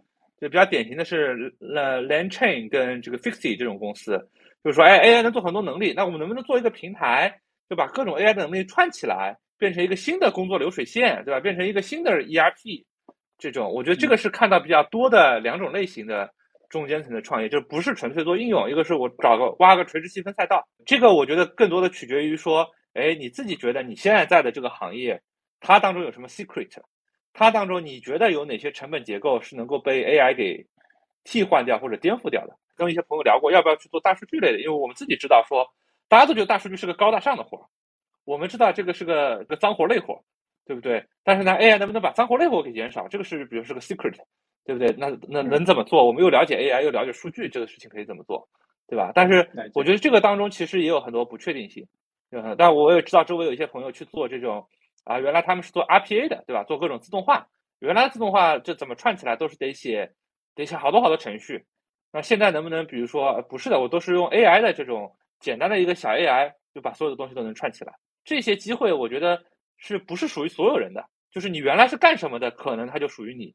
[0.40, 4.18] 就比较典型的是呃，Lan Chain 跟这个 Fixie 这种公司，
[4.64, 11.40] 就是说，哎，AI 能做很多能力，那我们能不能做一个平台，就把各种 AI 的能力串起来，变成一个新的工作流水线，对吧？
[11.40, 12.84] 变成一个新的 ERP。
[13.42, 16.32] 这种我觉得这个是看到比较多的两种类型的
[16.70, 25.20] 中间层的创业，就是不是纯粹做应用，一个是我找个挖个垂直细分赛道，这个我觉得更多的取决于说，哎，你自己觉得你现在在的这个行业，
[25.58, 26.70] 它当中有什么 secret，
[27.32, 30.64] 它当中你觉得有哪些成本结构是能够被 AI 给
[31.24, 32.56] 替换掉或者颠覆掉的？
[32.76, 34.60] 跟一些朋友聊过，要不要去做大数据类的？
[34.60, 35.66] 因为我们自己知道说，
[36.08, 37.64] 大家都觉得大数据是个高大上的活儿，
[38.24, 40.22] 我们知道这个是个个脏活累活。
[40.64, 41.04] 对不对？
[41.24, 43.08] 但是呢，AI 能不能把脏活累活给减少？
[43.08, 44.16] 这个是，比如是个 secret，
[44.64, 44.94] 对不对？
[44.96, 46.06] 那那能怎么做？
[46.06, 48.48] 我们又了解 AI，又了解数据，这个事情可以怎么做，
[48.88, 49.10] 对吧？
[49.14, 51.86] 但是我觉得这个当中其实也有很多不确定性。
[52.30, 54.66] 嗯，但我也知道周围有一些朋友去做这种
[55.04, 56.64] 啊，原来他们是做 RPA 的，对吧？
[56.64, 57.46] 做各种自动化，
[57.80, 60.10] 原来自动化这怎么串起来都是得写
[60.54, 61.64] 得写好多好多程序。
[62.12, 67.92] 那现在能不能，比如说不是的，我都是用 AI 的这种简单的一个小 AI，就把所有的东西都能串起来。
[68.24, 69.42] 这些机会，我觉得。
[69.82, 71.04] 是不是属于所有人的？
[71.32, 73.54] 就是你原来是干什么的，可能它就属于你，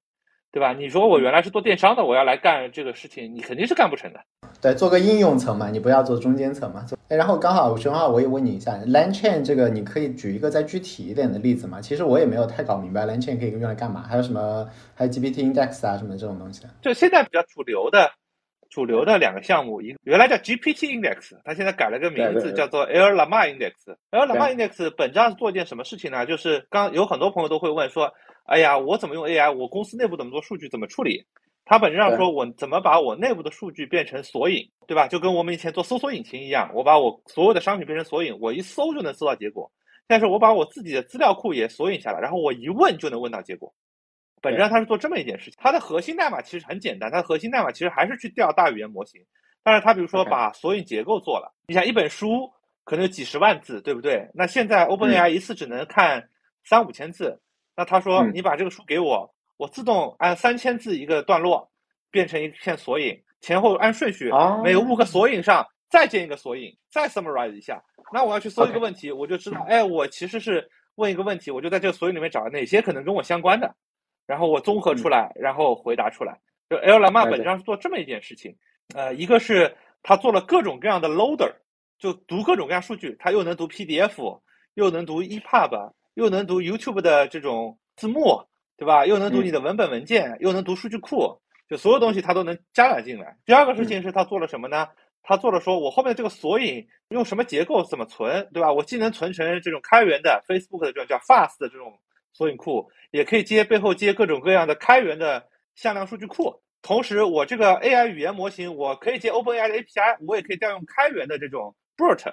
[0.51, 0.73] 对吧？
[0.73, 4.19] 你说我原来是做电商的，我要来干这个事情，你肯定是干不成的。
[4.61, 6.85] 对，做个应用层嘛，你不要做中间层嘛。
[7.07, 11.79] 哎，然后刚好熊浩我也问你一下，LangChain 这个你可以举一个再具体一点的例子吗？
[11.79, 16.65] 其实我也没有太搞明白 LangChain 可以用来干嘛，还有什么还有 GPT Index 啊什么这种东西。
[16.81, 18.11] 就现在比较主流的。
[18.77, 23.73] 主流的两个项目，一原来叫 GPT Index，它现在改了个名字，叫做 Air Llama Index。
[24.11, 26.27] Air Llama Index 本质上是做一件什么事情呢？
[26.27, 28.13] 就是刚有很多朋友都会问说，
[28.45, 29.51] 哎呀，我怎么用 AI？
[29.51, 30.69] 我公司内部怎么做数据？
[30.69, 31.25] 怎么处理？
[31.65, 35.07] 它本质上说我怎么把我内部的数据变成索引，对吧？
[35.07, 39.71] 就跟我们以前做搜索引擎一样，我把我所有的商品变成索引，我一搜就能搜到结果。
[40.05, 43.73] 但是我把我自己的资料库也索引下来，然后我一问就能问到结果。
[44.47, 49.21] 本质上它是做这么一件事情，它的核心代码其实很简单，它的核心代码其实还是去调大语言模型，
[49.63, 52.51] 但是它比如说把索引结构做了，你想一本书
[52.83, 54.29] 可能有几十万字，对不对？
[54.33, 56.29] 那现在 OpenAI 一次只能看
[56.63, 57.39] 三五千字，
[57.75, 61.69] 那他说你把这个书给我，我自动按三千字一个段落
[62.09, 64.31] 变成一片索引，前后按顺序，
[64.63, 67.83] 每五个索引上再建一个索引，再 summarize 一下，
[68.13, 73.75] 那我要去搜一个问题，我就知道，哎，我其实是问一个问题，我就在这个索引里面找哪些可能跟我相关的。
[74.27, 76.39] 然后我综合出来，然后回答出来。
[76.69, 78.57] 就 L Llama 本质上是做这么一件事情，
[78.93, 81.53] 呃，一个是它做了各种各样的 loader，
[81.97, 84.41] 就读各种各样数据，它又能读 PDF，
[84.73, 88.43] 又能读 EPUB，又能读 YouTube 的这种字幕，
[88.75, 89.05] 对吧？
[89.05, 93.37] 又能读你的文本文件，又能读数据库，就所有东西它都能加载进来。
[93.45, 94.89] 第二个事情是它做了什么呢？
[95.23, 98.73] 它做了说我后面这个索引用什么结构怎么存，对吧？
[98.73, 101.97] 我既能存成这种开源的 Facebook 的这种叫 Fast 的这种。
[102.37, 112.31] 索引库也可以接背后接各种各样的开源的向量数据库，同时我这个 AI 语言模型我可以接 OpenAI 的 API，我也可以调用开源的这种 BERT，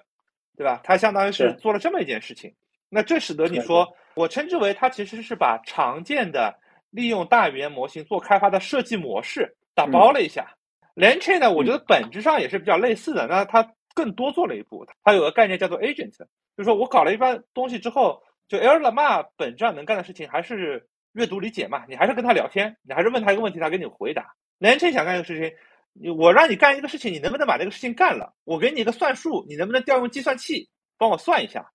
[0.59, 0.83] 对吧？
[0.85, 2.55] 它相当于是做了这么一件事情。
[2.91, 6.55] 那这使得你说，我称之为它其实是把常见的
[6.91, 10.55] 利用大语言模型做开发的设计模式打包了一下。
[10.95, 13.27] LangChain 呢，我觉得本质上也是比较类似的。
[13.27, 24.35] 那它更多做了一步，它有个概念叫做 agent，就是说我搞了一番东西之后，就 Air Llama 本质上能干的事情还是阅读理解嘛，你还是跟他聊天，你还是问他一个问题，他给你回答。
[24.59, 28.35] 连 n 想干一个事情，我让你干一个事情，你能不能把这个事情干了？
[28.45, 30.69] 我给你一个算术，你能不能调用计算器
[30.99, 31.71] 帮我算一下？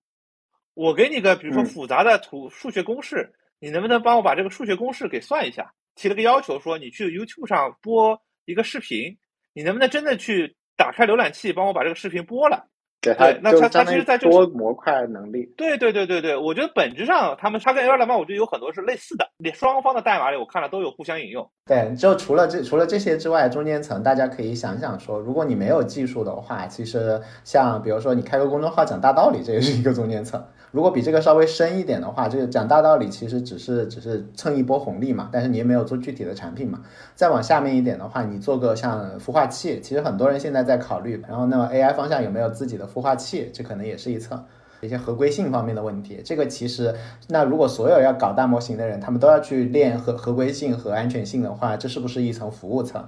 [0.74, 5.72] 我给你个比如说复杂的图数学公式，你能不能帮我把这个数学公式给算一下？
[5.96, 9.18] 提了个要求说，你去 YouTube 上播一个视频，
[9.52, 12.69] 你能不能真的去打开浏览器帮我把这个视频播了？
[13.00, 15.52] 给他，那他他其实在这多模块能力。
[15.56, 21.50] 对对对对对，我觉得本质上他们他跟 l a m 我觉得有很多是类似的，你双方的代码里我看了都有互相引用。
[21.66, 30.44] 对，就除了这除了这些之外，中间层大家可以想想说，如果你没有技术的话，其实像比如说你开个公众号讲大道理，这也是一个中间层。
[30.70, 36.80] 如果比这个稍微深一点的话，这个讲大道理其实只是只是蹭一波红利嘛，但是你也没有做具体的产品嘛。
[37.14, 41.20] 再往下面一点的话，你做个像孵化器，其实很多人现在在考虑。
[41.28, 44.44] 然后那么 AI 方向有没有自己的孵化器，这可能也是一层
[44.80, 46.20] 一些合规性方面的问题。
[46.24, 46.94] 这个其实
[47.28, 53.04] 那如果所有要搞大模型的人，他们都要去练合合规性和安全性的话，这是不是一层服务层？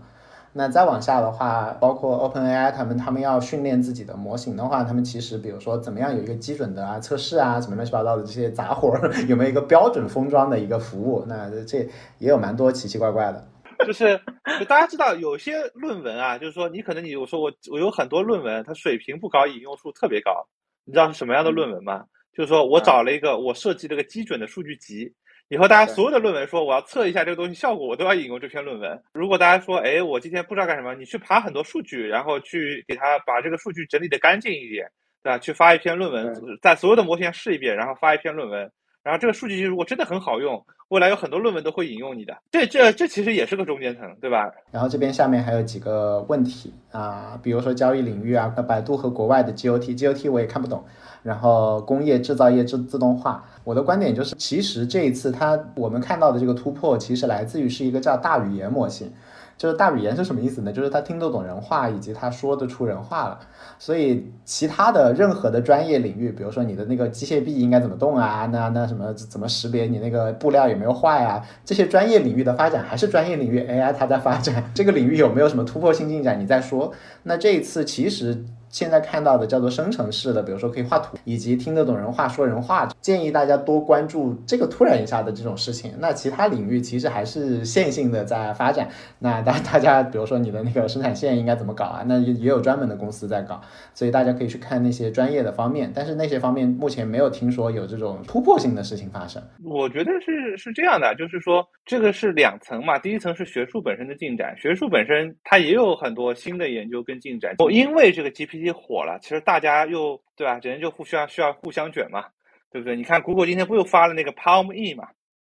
[0.54, 11.24] 那再往下的话，包括 OpenAI 他们，他们要训练自己的模型的话，他们其实比如说怎么样有一个基准的啊测试啊，什么乱七八糟的这些杂活儿， 有没有一个标准封装的一个服务？
[11.26, 11.78] 那这
[12.18, 13.48] 也有蛮多奇奇怪怪的。
[13.86, 14.20] 就是
[14.60, 20.46] 就大家知道有些论文啊，就是说你可能你我说我我有很多论文，它水平不高，引用数特别高。
[20.84, 22.04] 你知道是什么样的论文吗？
[22.36, 25.12] 就是说我找了一个我设计了个基准的数据集。
[25.52, 28.98] 以后大家所有的论文说我要测一下这个东西效果，我都要引用这篇论文。
[29.12, 34.90] 如果大家说，哎，我今天不知道干什么，你去爬很多数据，然后去给他把这个数据整理的干净一点，
[35.22, 35.36] 对吧？
[35.36, 38.72] 去发一篇论文，在所有的模型上试一遍，然后发一篇论文。
[39.02, 42.34] 然后这个数据集如果真的很好用，未来有很多论文都会引用你的。
[42.50, 44.50] 这这这其实也是个中间层，对吧？
[44.70, 50.82] 然后这边下面还有几个问题啊，比如说交易领域啊，百度和国外的 GOT，GOT 我也看不懂。
[51.22, 59.12] 然后工业制造业自自动化，我的观点就是，其实这一次它我们看到的这个突破，其实来自于是一个叫大语言模型。
[59.58, 60.72] 就是大语言是什么意思呢？
[60.72, 63.38] 就是它听得懂人话，以及它说得出人话了。
[63.78, 68.48] 所以其他的任何的专业领域，比如说你的那个机械臂应该怎么动啊？
[68.50, 71.40] 那那什么怎么识别你那个布料有没有坏啊？
[71.64, 76.40] 这些专业领域的发展还是专业领域 AI 它在发展，这个领域有没有什么突破性进展？
[76.40, 76.92] 你再说。
[77.22, 78.44] 那这一次其实。
[78.72, 85.92] 现在看到的叫做生成式的，比如说可以画图，以及听得懂人话、说人话，建议大家多关注这个突然一下的这种事情。
[86.00, 88.88] 那其他领域其实还是线性的在发展。
[89.18, 92.02] 那大大家，比如说你的那个生产线应该怎么搞啊？
[92.06, 93.60] 那也也有专门的公司在搞，
[93.92, 95.92] 所以大家可以去看那些专业的方面。
[95.94, 99.42] 但是那些方面目前没有听说有这种突破性的事情发生。
[99.62, 102.98] 我觉得是是这样的，就是说这个是两层嘛。
[102.98, 107.56] 第一层是学术本身的进展，学术本身它也有很多新的研究跟进展。
[107.58, 108.61] 我因为这个 GPT。
[108.70, 110.58] 火了，其实大家又对吧？
[110.62, 112.26] 人就互相需要互相卷嘛，
[112.70, 112.94] 对不对？
[112.94, 115.08] 你看谷歌今天不又发了那个 Palm E 嘛，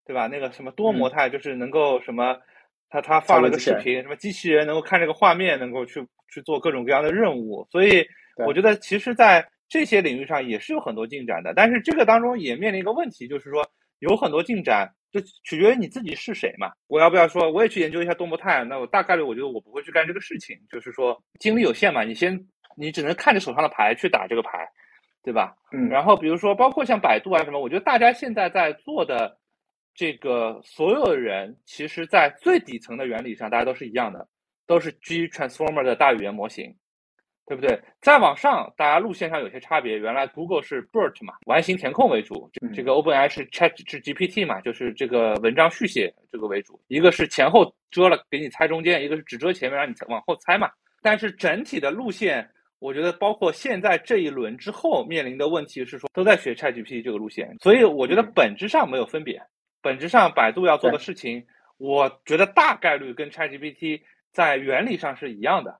[0.05, 0.27] 对吧？
[0.27, 2.37] 那个什么多模态，就是能够什么，
[2.89, 7.67] 他他放了个视频，什么机器人能够看这个画面，能够去去做各种各样的任务。
[7.71, 8.05] 所以
[8.45, 11.53] 我觉得，其实，在这些领域上也是有很多进展的。
[11.53, 13.67] 但是这个当中也面临一个问题，就是说
[13.99, 16.71] 有很多进展，就取决于你自己是谁嘛。
[16.87, 18.63] 我要不要说我也去研究一下多模态？
[18.63, 22.47] 那我大概率我觉得我不会去干这个事情，就是说精力有限嘛，你先。
[22.79, 24.69] 你只能看着手上的牌去打这个牌，
[25.23, 25.55] 对吧？
[25.71, 25.89] 嗯。
[25.89, 29.35] 然后比如说，包括像百度啊什么，我觉得大家现在在做的
[29.95, 34.27] 这个所有人，其实在最底层的原理上，大家都是一样的，
[34.67, 36.71] 都是 G Transformer 的大语言模型，
[37.47, 37.81] 对不对？
[37.99, 39.97] 再往上，大家路线上有些差别。
[39.97, 46.79] 原来 Google 是 BERT 嘛，完形填空为主；这个 OpenAI 是 Chat 是 GPT 嘛，就是这个文章续写这个为主。
[46.89, 50.69] 一个是前后遮了给你猜中间，一个是只遮前面让你往后猜嘛。
[51.01, 52.47] 但是整体的路线。
[52.79, 59.41] 我觉得包括现在这一轮之后面临的问题是说，都在学 ChatGPT 这个路线，所以我觉得本质上没有分别。
[59.81, 61.45] 本质上，百度要做的事情，
[61.77, 64.01] 我觉得大概率跟 ChatGPT
[64.31, 65.79] 在原理上是一样的，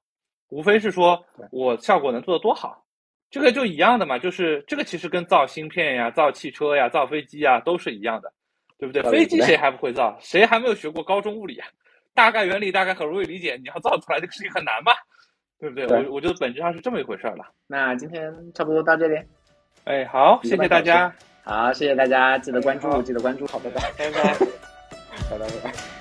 [0.50, 2.86] 无非是说我效果能做得多好，
[3.30, 4.18] 这个就一样的嘛。
[4.18, 8.32] 就是这个其实跟造芯片呀、造汽车呀、造飞机呀都是一样的，
[8.78, 9.04] 对不对？
[9.04, 10.18] 飞机谁还不会造？
[10.22, 11.68] 谁还没有学过高中物理啊？
[12.14, 14.94] 大概原理大概很容易理解，你要造出来这个事情很难吧？
[15.60, 15.86] 对不对？
[15.88, 17.46] 我我觉得本质上是这么一回事儿了。
[17.68, 19.20] 那今天差不多到这里。
[19.86, 21.14] 哎，好，谢谢大家。
[21.44, 24.38] 好，谢谢大家，记得关注，记得关注，好，拜拜，拜拜，
[25.32, 25.97] 拜拜，拜拜。